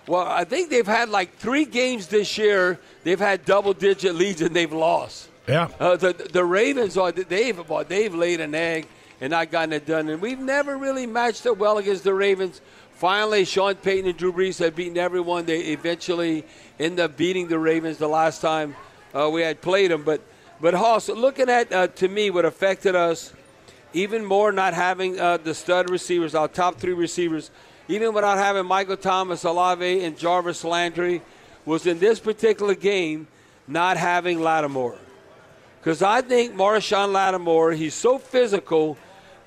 [0.08, 2.80] Well, I think they've had like three games this year.
[3.04, 5.28] They've had double-digit leads and they've lost.
[5.50, 5.68] Yeah.
[5.80, 8.88] Uh, the the Ravens are they've they've laid an egg
[9.20, 12.62] and not gotten it done, and we've never really matched up well against the Ravens.
[12.94, 15.46] Finally, Sean Payton and Drew Brees have beaten everyone.
[15.46, 16.46] They eventually
[16.80, 18.76] end up beating the Ravens the last time
[19.14, 20.22] uh, we had played them, but
[20.62, 23.34] But Hoss, looking at uh, to me what affected us
[23.96, 27.50] even more not having uh, the stud receivers, our top three receivers,
[27.88, 31.22] even without having Michael Thomas, Olave, and Jarvis Landry,
[31.66, 33.28] was in this particular game
[33.68, 34.98] not having Lattimore.
[35.80, 38.98] Because I think Marshon Lattimore, he's so physical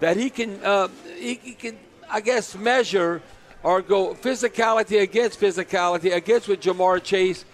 [0.01, 1.79] that he can, uh, he, he can,
[2.11, 3.21] I guess, measure
[3.63, 7.45] or go physicality against physicality against with Ja'Marr Chase,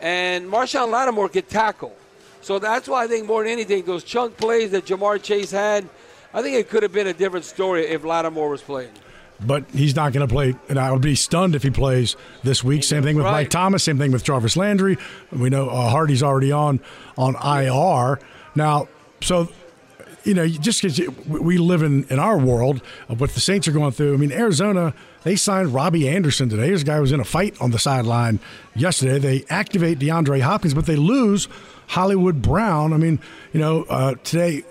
[0.00, 1.96] and Marshon Lattimore can tackle.
[2.42, 5.88] So that's why I think more than anything, those chunk plays that Ja'Marr Chase had,
[6.34, 8.90] I think it could have been a different story if Lattimore was playing.
[9.44, 12.14] But he's not going to play, and I would be stunned if he plays
[12.44, 12.84] this week.
[12.84, 13.32] Same thing with Right.
[13.32, 13.82] Mike Thomas.
[13.82, 14.98] Same thing with Jarvis Landry.
[15.32, 16.80] We know uh, Harty's already on
[17.18, 18.20] on IR
[18.54, 18.86] now.
[19.20, 19.48] So
[20.24, 23.72] you know, just because we live in, in our world of what the Saints are
[23.72, 24.14] going through.
[24.14, 26.70] I mean, Arizona, they signed Robbie Anderson today.
[26.70, 28.38] This guy was in a fight on the sideline
[28.76, 29.18] yesterday.
[29.18, 31.48] They activate DeAndre Hopkins, but they lose
[31.88, 32.92] Hollywood Brown.
[32.92, 33.18] I mean,
[33.52, 34.62] you know, uh, today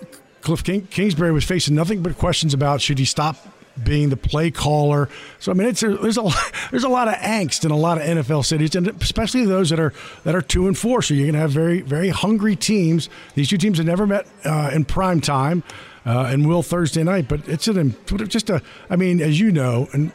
[0.42, 3.36] Cliff King, Kingsbury was facing nothing but questions about should he stop
[3.82, 5.08] being the play caller.
[5.38, 6.28] So I mean, it's a, there's a
[6.70, 9.80] there's a lot of angst in a lot of NFL cities, and especially those that
[9.80, 9.92] are
[10.24, 11.02] that are two and four.
[11.02, 13.08] So you're going to have very very hungry teams.
[13.34, 15.62] These two teams have never met uh, in prime time,
[16.04, 17.28] uh, and will Thursday night.
[17.28, 17.96] But it's an
[18.28, 18.62] just a.
[18.90, 20.12] I mean, as you know, and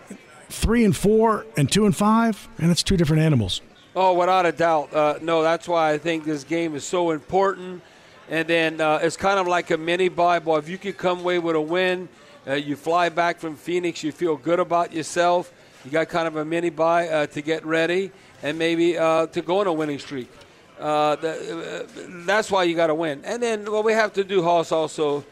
[0.50, 3.62] three and four and two and five, and it's two different animals.
[3.96, 4.94] Oh, without a doubt.
[4.94, 7.82] Uh, no, that's why I think this game is so important.
[8.30, 10.10] And then uh, it's kind of like a mini.
[10.10, 12.10] Boy, if you could come away with a win,
[12.46, 15.54] uh, you fly back from Phoenix, you feel good about yourself.
[15.86, 18.12] You got kind of a mini bye uh, to get ready
[18.44, 20.30] and maybe uh, to go on a winning streak.
[20.78, 21.84] Uh, uh,
[22.26, 23.24] that's why you got to win.
[23.24, 25.24] And then what we have to do, Hoss, also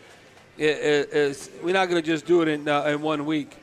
[0.58, 3.58] is, we're not going to just do it in, in one week.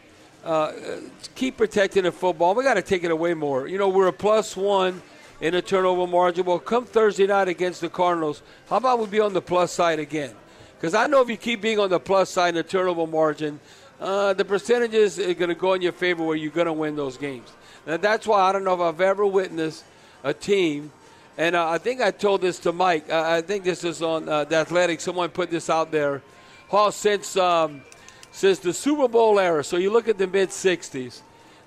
[1.35, 2.55] Keep protecting the football.
[2.55, 3.67] We got to take it away more.
[3.67, 5.01] You know, we're a plus one
[5.43, 6.47] in a turnover margin.
[6.47, 9.99] Well, come Thursday night against the Cardinals, how about we be on the plus side
[9.99, 10.35] again?
[10.77, 13.61] Because I know if you keep being on the plus side in the turnover margin,
[14.01, 16.97] uh, the percentages are going to go in your favor where you're going to win
[16.97, 17.53] those games.
[17.87, 19.85] And that's why I don't know if I've ever witnessed
[20.23, 20.93] a team,
[21.37, 23.11] and uh, I think I told this to Mike.
[23.11, 25.01] Uh, I think this is on uh, the Athletic.
[25.01, 26.23] Someone put this out there.
[26.69, 27.83] Hall, since um,
[28.31, 31.23] since the Super Bowl era, so you look at the mid '60s,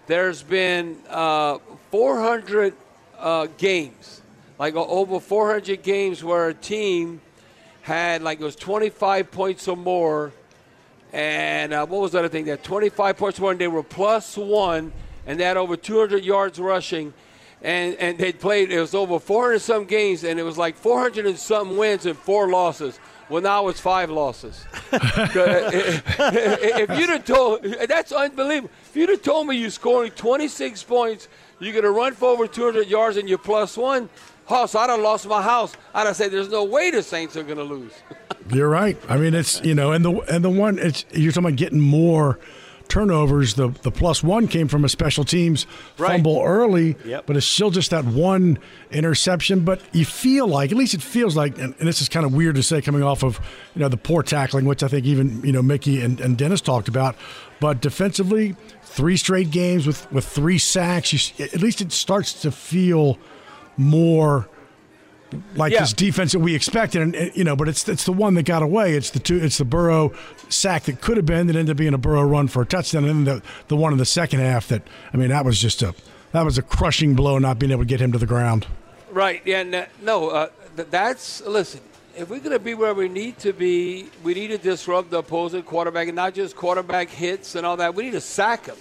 [0.07, 1.57] there's been uh,
[1.91, 2.73] 400
[3.19, 4.21] uh, games,
[4.57, 7.21] like uh, over 400 games where a team
[7.81, 10.31] had like it was 25 points or more,
[11.13, 12.45] and uh, what was the other thing?
[12.45, 14.91] That 25 points or more, and they were plus one,
[15.25, 17.13] and they had over 200 yards rushing.
[17.61, 21.25] And, and they played, it was over 400 some games, and it was like 400
[21.25, 22.99] and some wins and four losses.
[23.29, 24.65] Well, now it's five losses.
[24.95, 28.69] Uh, if you'd have told, that's unbelievable.
[28.85, 31.27] If you'd have told me you're scoring 26 points,
[31.59, 34.09] you're going to run for over 200 yards and you're plus one,
[34.45, 35.75] Hoss, I'd have lost my house.
[35.93, 37.91] I'd have said, "There's no way the Saints are going to lose."
[38.53, 38.97] You're right.
[39.09, 41.79] I mean, it's you know, and the and the one it's you're talking about getting
[41.79, 42.39] more
[42.87, 43.53] turnovers.
[43.55, 45.65] The the plus one came from a special teams
[45.97, 46.11] Right.
[46.13, 47.25] fumble early, Yep.
[47.25, 48.57] but it's still just that one
[48.91, 49.61] interception.
[49.61, 52.33] But you feel like, at least it feels like, and, and this is kind of
[52.33, 53.39] weird to say coming off of
[53.75, 56.61] you know the poor tackling, which I think even you know Mickey and, and Dennis
[56.61, 57.15] talked about.
[57.59, 61.11] But defensively, three straight games with with three sacks.
[61.39, 63.17] You, at least it starts to feel
[63.77, 64.47] more
[65.55, 65.81] like Yeah.
[65.81, 68.61] this defense that we expected, and you know, but it's it's the one that got
[68.61, 68.93] away.
[68.95, 69.37] It's the two.
[69.37, 70.11] It's the Burrow
[70.49, 73.05] sack that could have been that ended up being a Burrow run for a touchdown,
[73.05, 74.83] and then the the one in the second half that
[75.13, 75.93] I mean that was just a
[76.31, 78.67] that was a crushing blow, not being able to get him to the ground.
[79.11, 79.41] Right.
[79.45, 79.85] Yeah.
[80.01, 80.29] No.
[80.29, 81.81] Uh, that's listen.
[82.17, 85.17] If we're going to be where we need to be, we need to disrupt the
[85.17, 87.93] opposing quarterback, and not just quarterback hits and all that.
[87.93, 88.75] We need to sack him.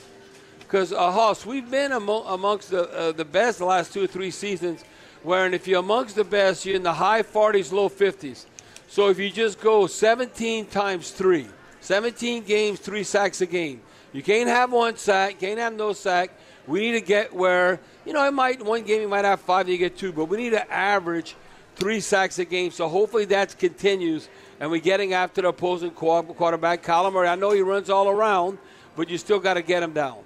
[0.60, 4.06] Because uh, Hoss, we've been amo- amongst the uh, the best the last two or
[4.06, 4.84] three seasons,
[5.24, 8.44] where if you're amongst the best, you're in the high 40s, low 50s.
[8.86, 11.48] So if you just go 17 times three,
[11.80, 13.80] 17 games, three sacks a game,
[14.12, 16.30] you can't have one sack, can't have no sack.
[16.66, 19.68] We need to get where you know it might one game you might have five,
[19.68, 21.34] you get two, but we need to average
[21.74, 22.70] three sacks a game.
[22.70, 24.28] So hopefully that continues,
[24.60, 27.28] and we're getting after the opposing quarterback, Kyler Murray.
[27.28, 28.58] I know he runs all around,
[28.94, 30.18] but you still got to get him down.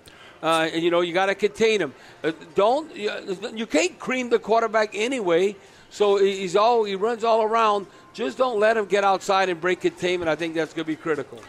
[0.43, 1.93] Uh, and you know you got to contain him.
[2.23, 5.57] Uh, don't you, can't cream the quarterback anyway.
[5.91, 7.87] So he- he's all he runs all around.
[8.15, 10.29] Just don't let him get outside and break containment.
[10.29, 11.41] I think that's going to be critical.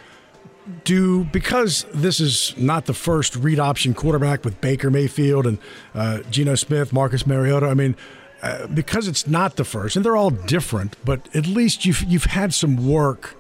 [0.84, 5.58] do because this is not the first read option quarterback with Baker Mayfield and
[5.96, 7.68] uh, Geno Smith, Marcus Mariota.
[7.68, 7.96] I mean,
[8.42, 12.26] uh, because it's not the first, and they're all different, but at least you've you've
[12.26, 13.36] had some work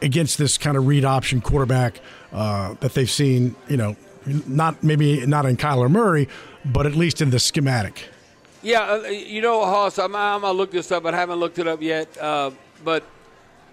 [0.00, 2.00] against this kind of read option quarterback
[2.32, 3.54] uh, that they've seen.
[3.68, 3.96] You know,
[4.26, 6.28] not maybe not in Kyler Murray,
[6.64, 8.08] but at least in the schematic.
[8.62, 11.58] Yeah, uh, you know, Hoss, I'm, I'm gonna look this up, but I haven't looked
[11.58, 12.16] it up yet.
[12.18, 12.52] Uh,
[12.84, 13.04] but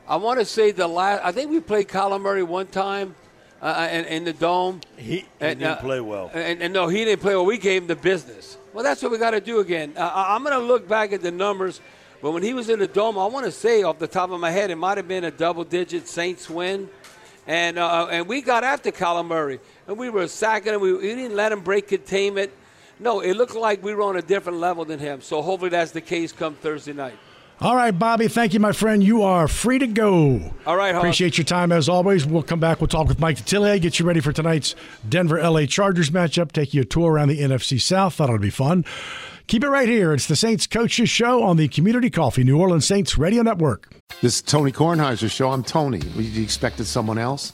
[0.08, 1.24] I want to say the last.
[1.24, 3.16] I think we played Kyler Murray one time.
[3.62, 6.32] Uh, in, in, the dome, he, and, didn't uh, play well.
[6.34, 7.46] And, and, no, he didn't play well.
[7.46, 8.58] We gave him the business.
[8.72, 9.96] Well, that's what we got to do again.
[9.98, 11.82] Uh, I'm going to look back at the numbers,
[12.22, 14.40] but when he was in the dome, I want to say off the top of
[14.40, 16.90] my head, it might have been a double-digit Saints win,
[17.48, 20.82] and uh, and we got after Kyler Murray, and we were sacking him.
[20.82, 22.52] We, we didn't let him break containment.
[23.00, 25.22] No, it looked like we were on a different level than him.
[25.22, 27.18] So hopefully that's the case come Thursday night.
[27.60, 28.28] All right, Bobby.
[28.28, 29.04] Thank you, my friend.
[29.04, 30.54] You are free to go.
[30.66, 31.04] All right, Hawk.
[31.04, 32.26] Appreciate your time as always.
[32.26, 32.80] We'll come back.
[32.80, 34.76] We'll talk with Mike Detillier, get you ready for tonight's
[35.08, 38.14] Denver LA Chargers matchup, take you a tour around the NFC South.
[38.14, 38.86] Thought it'd be fun.
[39.48, 40.14] Keep it right here.
[40.14, 43.92] It's the Saints Coaches Show on the Community Coffee New Orleans Saints Radio Network.
[44.22, 45.52] This is Tony Kornheiser's show.
[45.52, 46.00] I'm Tony.
[46.16, 47.54] You expected someone else?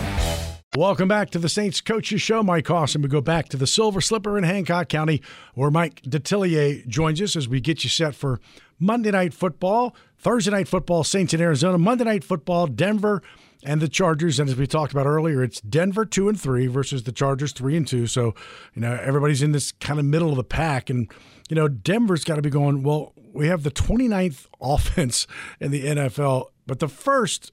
[0.77, 2.43] Welcome back to the Saints Coaches Show.
[2.43, 3.01] Mike Austin.
[3.01, 5.21] We go back to the Silver Slipper in Hancock County,
[5.53, 8.39] where Mike Detillier joins us as we get you set for
[8.79, 13.21] Monday Night Football, Thursday Night Football, Saints in Arizona, Monday Night Football, Denver,
[13.65, 14.39] and the Chargers.
[14.39, 17.75] And as we talked about earlier, it's Denver two and three versus the Chargers three
[17.75, 18.07] and two.
[18.07, 18.33] So
[18.73, 21.11] you know everybody's in this kind of middle of the pack, and
[21.49, 22.81] you know Denver's got to be going.
[22.81, 25.27] Well, we have the 29th offense
[25.59, 27.51] in the NFL, but the first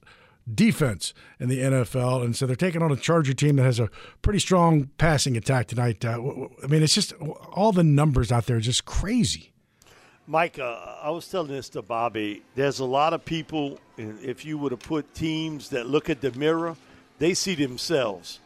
[0.55, 2.23] defense in the NFL.
[2.23, 3.89] And so they're taking on a Charger team that has a
[4.21, 6.03] pretty strong passing attack tonight.
[6.03, 6.19] Uh,
[6.63, 9.51] I mean, it's just all the numbers out there are just crazy.
[10.27, 12.43] Mike, uh, I was telling this to Bobby.
[12.53, 16.31] There's a lot of people, if you were to put teams that look at the
[16.33, 16.75] mirror,
[17.17, 18.39] they see themselves.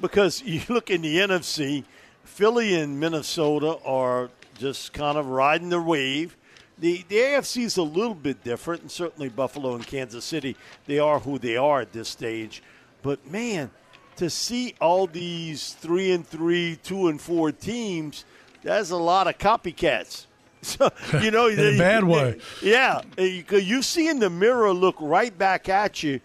[0.00, 1.84] Because you look in the NFC,
[2.24, 6.36] Philly and Minnesota are just kind of riding the wave.
[6.82, 10.56] The, the AFC is a little bit different, and certainly Buffalo and Kansas City,
[10.86, 12.60] they are who they are at this stage.
[13.02, 13.70] But man,
[14.16, 18.24] to see all these three and three, two and four teams,
[18.64, 20.26] that's a lot of copycats.
[20.64, 22.38] So you know, in a bad way.
[22.62, 26.20] Yeah, eh, you see in the mirror look right back at you,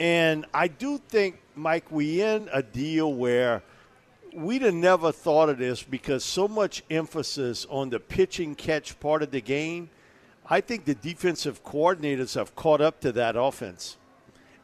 [0.00, 3.62] and I do think, Mike, we in a deal where
[4.32, 9.22] we'd have never thought of this because so much emphasis on the pitching catch part
[9.22, 9.88] of the game.
[10.48, 13.96] I think the defensive coordinators have caught up to that offense.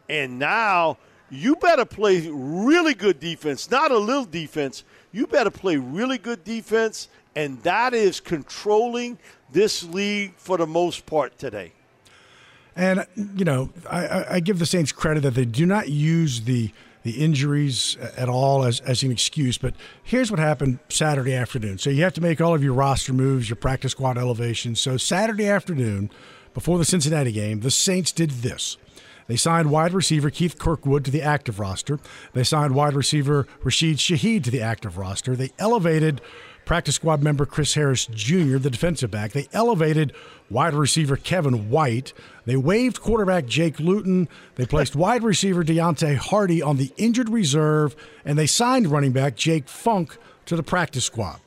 [0.09, 0.99] And now
[1.31, 4.85] you better play really good defense, not a little defense.
[5.13, 9.19] You better play really good defense, and that is controlling
[9.51, 11.73] this league for the most part today.
[12.77, 16.71] And, you know, I, I give the Saints credit that they do not use the–
[17.03, 19.59] the injuries at all as, as an excuse.
[19.59, 21.79] But here's what happened Saturday afternoon.
[21.79, 24.81] So you have to make all of your roster moves, your practice squad elevations.
[24.81, 26.11] So Saturday afternoon,
[26.55, 28.77] before the Cincinnati game, the Saints did this.
[29.27, 31.99] They signed wide receiver Keith Kirkwood to the active roster.
[32.33, 35.37] They signed wide receiver Rashid Shaheed to the active roster.
[35.37, 36.21] They elevated
[36.65, 39.33] practice squad member Chris Harris Jr., the defensive back.
[39.33, 40.13] They elevated
[40.51, 42.13] wide receiver Kevin White.
[42.45, 44.29] They waived quarterback Jake Luton.
[44.55, 49.37] They placed wide receiver Deonte Harty on the injured reserve, and they signed running back
[49.37, 51.41] Jake Funk to the practice squad.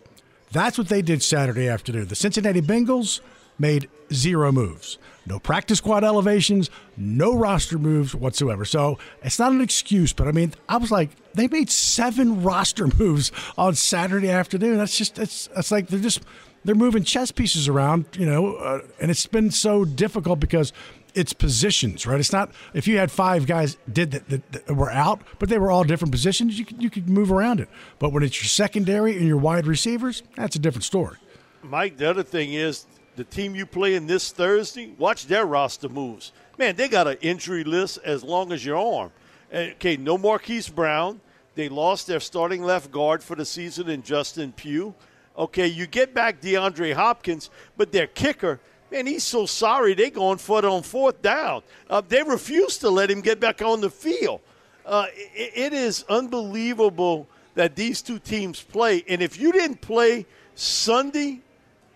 [0.51, 2.07] That's what they did Saturday afternoon.
[2.07, 3.19] The Cincinnati Bengals
[3.59, 4.97] made zero moves.
[5.25, 8.63] No practice squad elevations, no roster moves whatsoever.
[8.63, 12.87] So it's not an excuse, but I mean, I was like, they made seven roster
[12.99, 14.77] moves on Saturday afternoon.
[14.77, 16.21] That's just, it's, it's like they're just,
[16.63, 20.71] they're moving chess pieces around, you know, uh, and it's been so difficult because
[21.15, 22.19] it's positions, right?
[22.19, 25.57] It's not if you had five guys did that, that, that, were out, but they
[25.57, 26.59] were all different positions.
[26.59, 27.69] You could you could move around it.
[27.99, 31.17] But when it's your secondary and your wide receivers, that's a different story.
[31.63, 32.85] Mike, the other thing is
[33.15, 36.31] the team you play in this Thursday, watch their roster moves.
[36.57, 39.11] Man, they got an injury list as long as your arm.
[39.53, 41.19] Okay, no Marquise Brown.
[41.55, 44.93] They lost their starting left guard for the season in Justin Pugh.
[45.37, 48.59] Okay, you get back DeAndre Hopkins, but their kicker,
[48.91, 51.63] Man, he's so sorry they going for it on fourth down.
[51.89, 54.41] Uh, they refuse to let him get back on the field.
[54.85, 59.03] Uh, it, it is unbelievable that these two teams play.
[59.07, 61.41] And if you didn't play Sunday,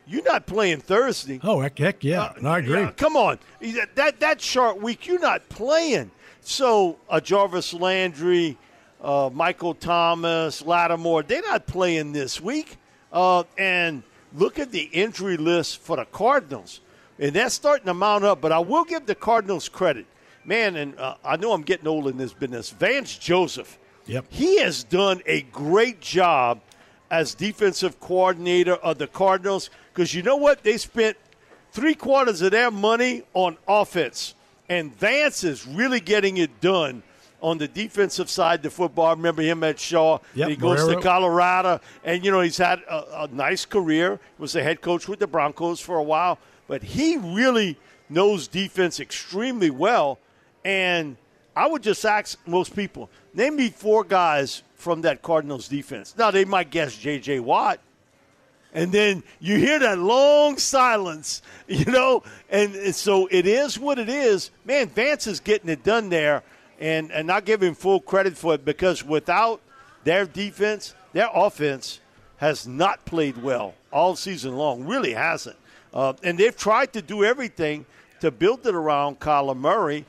[0.09, 1.39] you're not playing Thursday.
[1.43, 2.23] Oh, heck, heck yeah.
[2.23, 2.79] Uh, no, I agree.
[2.79, 3.39] Yeah, come on.
[3.61, 6.11] That, that that short week, you're not playing.
[6.41, 8.57] So, uh, Jarvis Landry,
[9.01, 12.77] uh, Michael Thomas, Lattimore, they're not playing this week.
[13.11, 14.03] Uh, and
[14.35, 16.81] look at the injury list for the Cardinals.
[17.19, 20.05] And that's starting to mount up, but I will give the Cardinals credit.
[20.45, 22.71] Man, and uh, I know I'm getting old in this business.
[22.71, 24.25] Vance Joseph, yep.
[24.29, 26.61] he has done a great job
[27.11, 29.69] as defensive coordinator of the Cardinals
[29.99, 30.63] because you know what?
[30.63, 31.17] They spent
[31.73, 34.33] three quarters of their money on offense,
[34.69, 37.03] and Vance is really getting it done
[37.41, 39.07] on the defensive side of the football.
[39.07, 40.19] I remember him at Shaw.
[40.35, 44.21] Yep, he goes to Colorado, and you know he's had a, a nice career.
[44.37, 46.39] Was the head coach with the Broncos for a while,
[46.69, 47.77] but he really
[48.07, 50.17] knows defense extremely well.
[50.63, 51.17] And
[51.57, 56.15] I would just ask most people, name me four guys from that Cardinals defense.
[56.17, 57.41] Now they might guess J.J.
[57.41, 57.81] Watt.
[58.73, 63.97] And then you hear that long silence, you know, and, and so it is what
[63.97, 64.51] it is.
[64.65, 66.43] Man, Vance is getting it done there
[66.79, 69.61] and and not give him full credit for it because without
[70.03, 71.99] their defense, their offense
[72.37, 74.85] has not played well all season long.
[74.85, 75.57] Really hasn't.
[75.93, 77.85] Uh, and they've tried to do everything
[78.21, 80.05] to build it around Kyler Murray,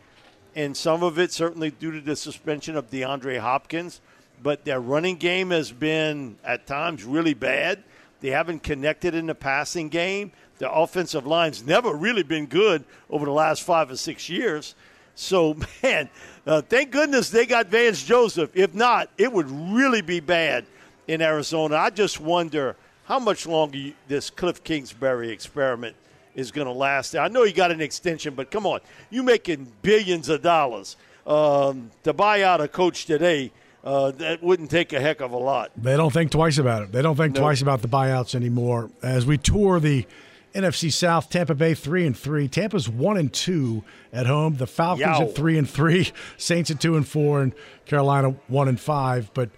[0.55, 4.01] and some of it certainly due to the suspension of DeAndre Hopkins.
[4.43, 7.83] But their running game has been at times really bad.
[8.21, 10.33] They haven't connected in the passing game.
[10.59, 14.75] The offensive line's never really been good over the last five or six years.
[15.15, 16.09] So, man,
[16.47, 18.51] uh, thank goodness they got Vance Joseph.
[18.55, 20.67] If not, it would really be bad
[21.09, 21.77] in Arizona.
[21.77, 25.97] I just wonder how much longer you, this Cliff Kingsbury experiment
[26.35, 27.17] is going to last.
[27.17, 30.97] I know you got an extension, but come on, you're making billions of dollars
[31.27, 33.51] um, to buy out a coach today.
[33.83, 35.71] Uh, that wouldn't take a heck of a lot.
[35.77, 36.93] They don't think twice about it.
[36.93, 37.43] They don't think nope.
[37.43, 38.91] twice about the buyouts anymore.
[39.03, 40.07] As we tour the
[40.55, 42.49] NFC South, Tampa Bay three and three.
[42.49, 44.57] Tampa's one and two at home.
[44.57, 45.23] The Falcons Yow.
[45.23, 46.11] at three and three.
[46.37, 47.55] Saints at two and four, and
[47.87, 49.31] Carolina one and five.
[49.33, 49.51] But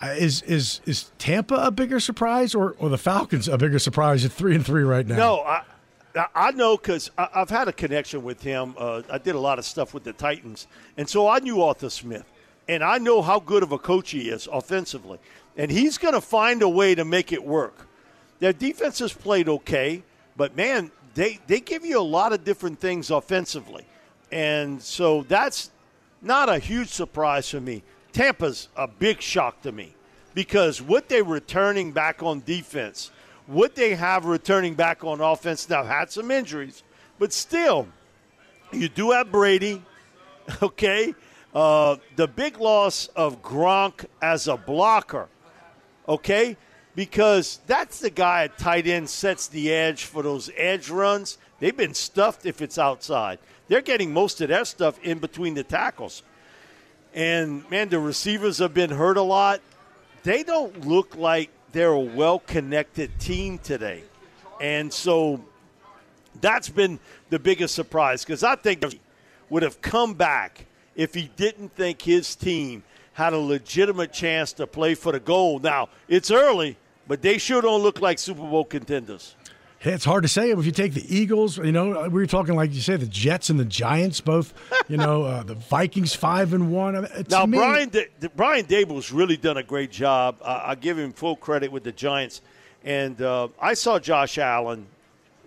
[0.00, 4.24] uh, is is is Tampa a bigger surprise, or or the Falcons a bigger surprise
[4.24, 5.16] at three and three right now?
[5.16, 5.62] No, I
[6.34, 8.74] I know because I've had a connection with him.
[8.78, 10.66] Uh, I did a lot of stuff with the Titans,
[10.96, 12.24] and so I knew Arthur Smith,
[12.68, 15.18] and I know how good of a coach he is offensively,
[15.56, 17.86] and he's going to find a way to make it work.
[18.40, 20.02] Their defense has played okay.
[20.36, 23.86] But man, they they give you a lot of different things offensively,
[24.32, 25.70] and so that's
[26.20, 27.82] not a huge surprise for me.
[28.12, 29.94] Tampa's a big shock to me
[30.34, 33.10] because what they're returning back on defense,
[33.46, 35.68] what they have returning back on offense.
[35.68, 36.82] Now had some injuries,
[37.18, 37.86] but still,
[38.72, 39.82] you do have Brady.
[40.60, 41.14] Okay,
[41.54, 45.28] uh, the big loss of Gronk as a blocker.
[46.08, 46.56] Okay,
[46.94, 51.38] because that's the guy at tight end sets the edge for those edge runs.
[51.60, 53.38] They've been stuffed if it's outside.
[53.68, 56.22] They're getting most of their stuff in between the tackles.
[57.14, 59.60] And man, the receivers have been hurt a lot.
[60.24, 64.02] They don't look like they're a well connected team today.
[64.60, 65.44] And so
[66.40, 66.98] that's been
[67.30, 68.84] the biggest surprise because I think
[69.48, 70.66] would have come back
[70.96, 72.82] if he didn't think his team
[73.14, 75.58] had a legitimate chance to play for the goal.
[75.60, 76.76] Now, it's early,
[77.06, 79.36] but they sure don't look like Super Bowl contenders.
[79.80, 80.50] It's hard to say.
[80.50, 83.50] If you take the Eagles, you know, we were talking like you said, the Jets
[83.50, 84.54] and the Giants, both,
[84.88, 87.06] you know, uh, the Vikings five and one.
[87.28, 87.92] now, me, Brian
[88.34, 90.38] Brian Daboll's really done a great job.
[90.40, 92.40] Uh, I give him full credit with the Giants,
[92.82, 94.86] and uh, I saw Josh Allen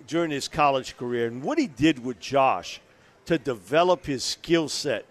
[0.05, 2.79] during his college career, and what he did with Josh
[3.25, 5.05] to develop his skill set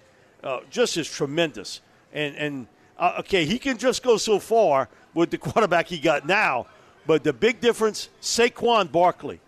[0.46, 1.80] uh, just is tremendous.
[2.12, 2.66] And and
[2.98, 6.66] uh, okay, he can just go so far with the quarterback he got now.
[7.06, 9.40] But the big difference, Saquon Barkley.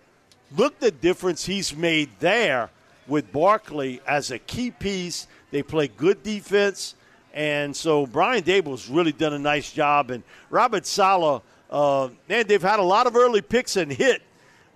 [0.56, 2.70] Look the difference he's made there
[3.06, 5.26] with Barkley as a key piece.
[5.50, 6.94] They play good defense.
[7.34, 10.10] And so Brian Daboll's really done a nice job.
[10.10, 14.22] And Robert Saleh, uh, man, they've had a lot of early picks and hit.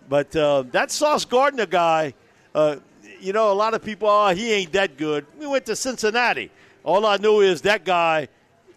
[0.09, 2.15] But uh, that Sauce Gardner guy,
[2.55, 2.77] uh,
[3.23, 5.27] you know, a lot of people, oh, he ain't that good.
[5.39, 6.51] We went to Cincinnati.
[6.85, 8.29] All I know is that guy,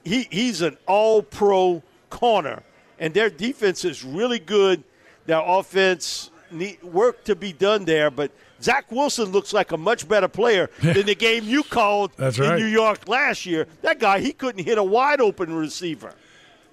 [0.04, 2.62] he, he's an all pro corner,
[3.00, 4.84] and their defense is really good.
[5.26, 8.32] Their offense need work to be done there, but
[8.62, 12.56] Zach Wilson looks like a much better player than the game you called That's in.
[12.58, 13.68] New York last year.
[13.82, 16.14] That guy, he couldn't hit a wide open receiver.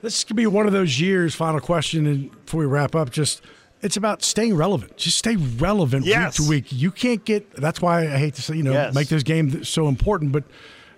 [0.02, 1.34] This could be one of those years.
[1.34, 3.40] Final question, and before we wrap up, just
[3.82, 4.96] It's about staying relevant.
[4.96, 6.38] Just stay relevant Yes.
[6.38, 6.80] week to week.
[6.82, 7.52] You can't get.
[7.54, 8.94] That's why I hate to say, you know, Yes.
[8.94, 10.44] make this game so important, but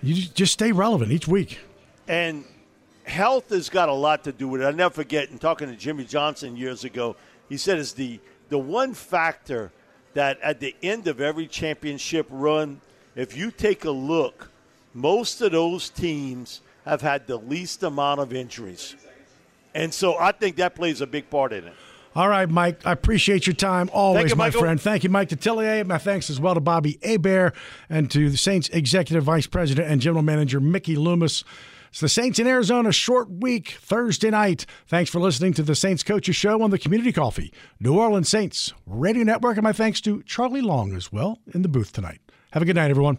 [0.02, 1.58] you just- just stay relevant each week.
[2.06, 2.44] And
[3.04, 4.66] health has got a lot to do with it.
[4.66, 7.16] I never forget, in talking to Jimmy Johnson years ago,
[7.48, 8.20] he said it's the,
[8.50, 9.72] the one factor
[10.12, 12.80] that at the end of every championship run,
[13.16, 14.50] if you take a look,
[14.92, 18.94] most of those teams have had the least amount of injuries.
[19.74, 21.72] And so I think that plays a big part in it.
[22.14, 22.86] All right, Mike.
[22.86, 24.60] I appreciate your time always, you, my Michael.
[24.60, 24.80] friend.
[24.80, 25.84] Thank you, Mike Detillier.
[25.84, 27.54] My thanks as well to Bobby Hebert
[27.90, 31.42] and to the Saints Executive Vice President and General Manager Mickey Loomis.
[31.90, 34.66] It's the Saints in Arizona, short week, Thursday night.
[34.86, 38.72] Thanks for listening to the Saints Coaches Show on the Community Coffee, New Orleans Saints
[38.86, 39.56] Radio Network.
[39.56, 42.20] And my thanks to Charlie Long as well in the booth tonight.
[42.52, 43.18] Have a good night, everyone.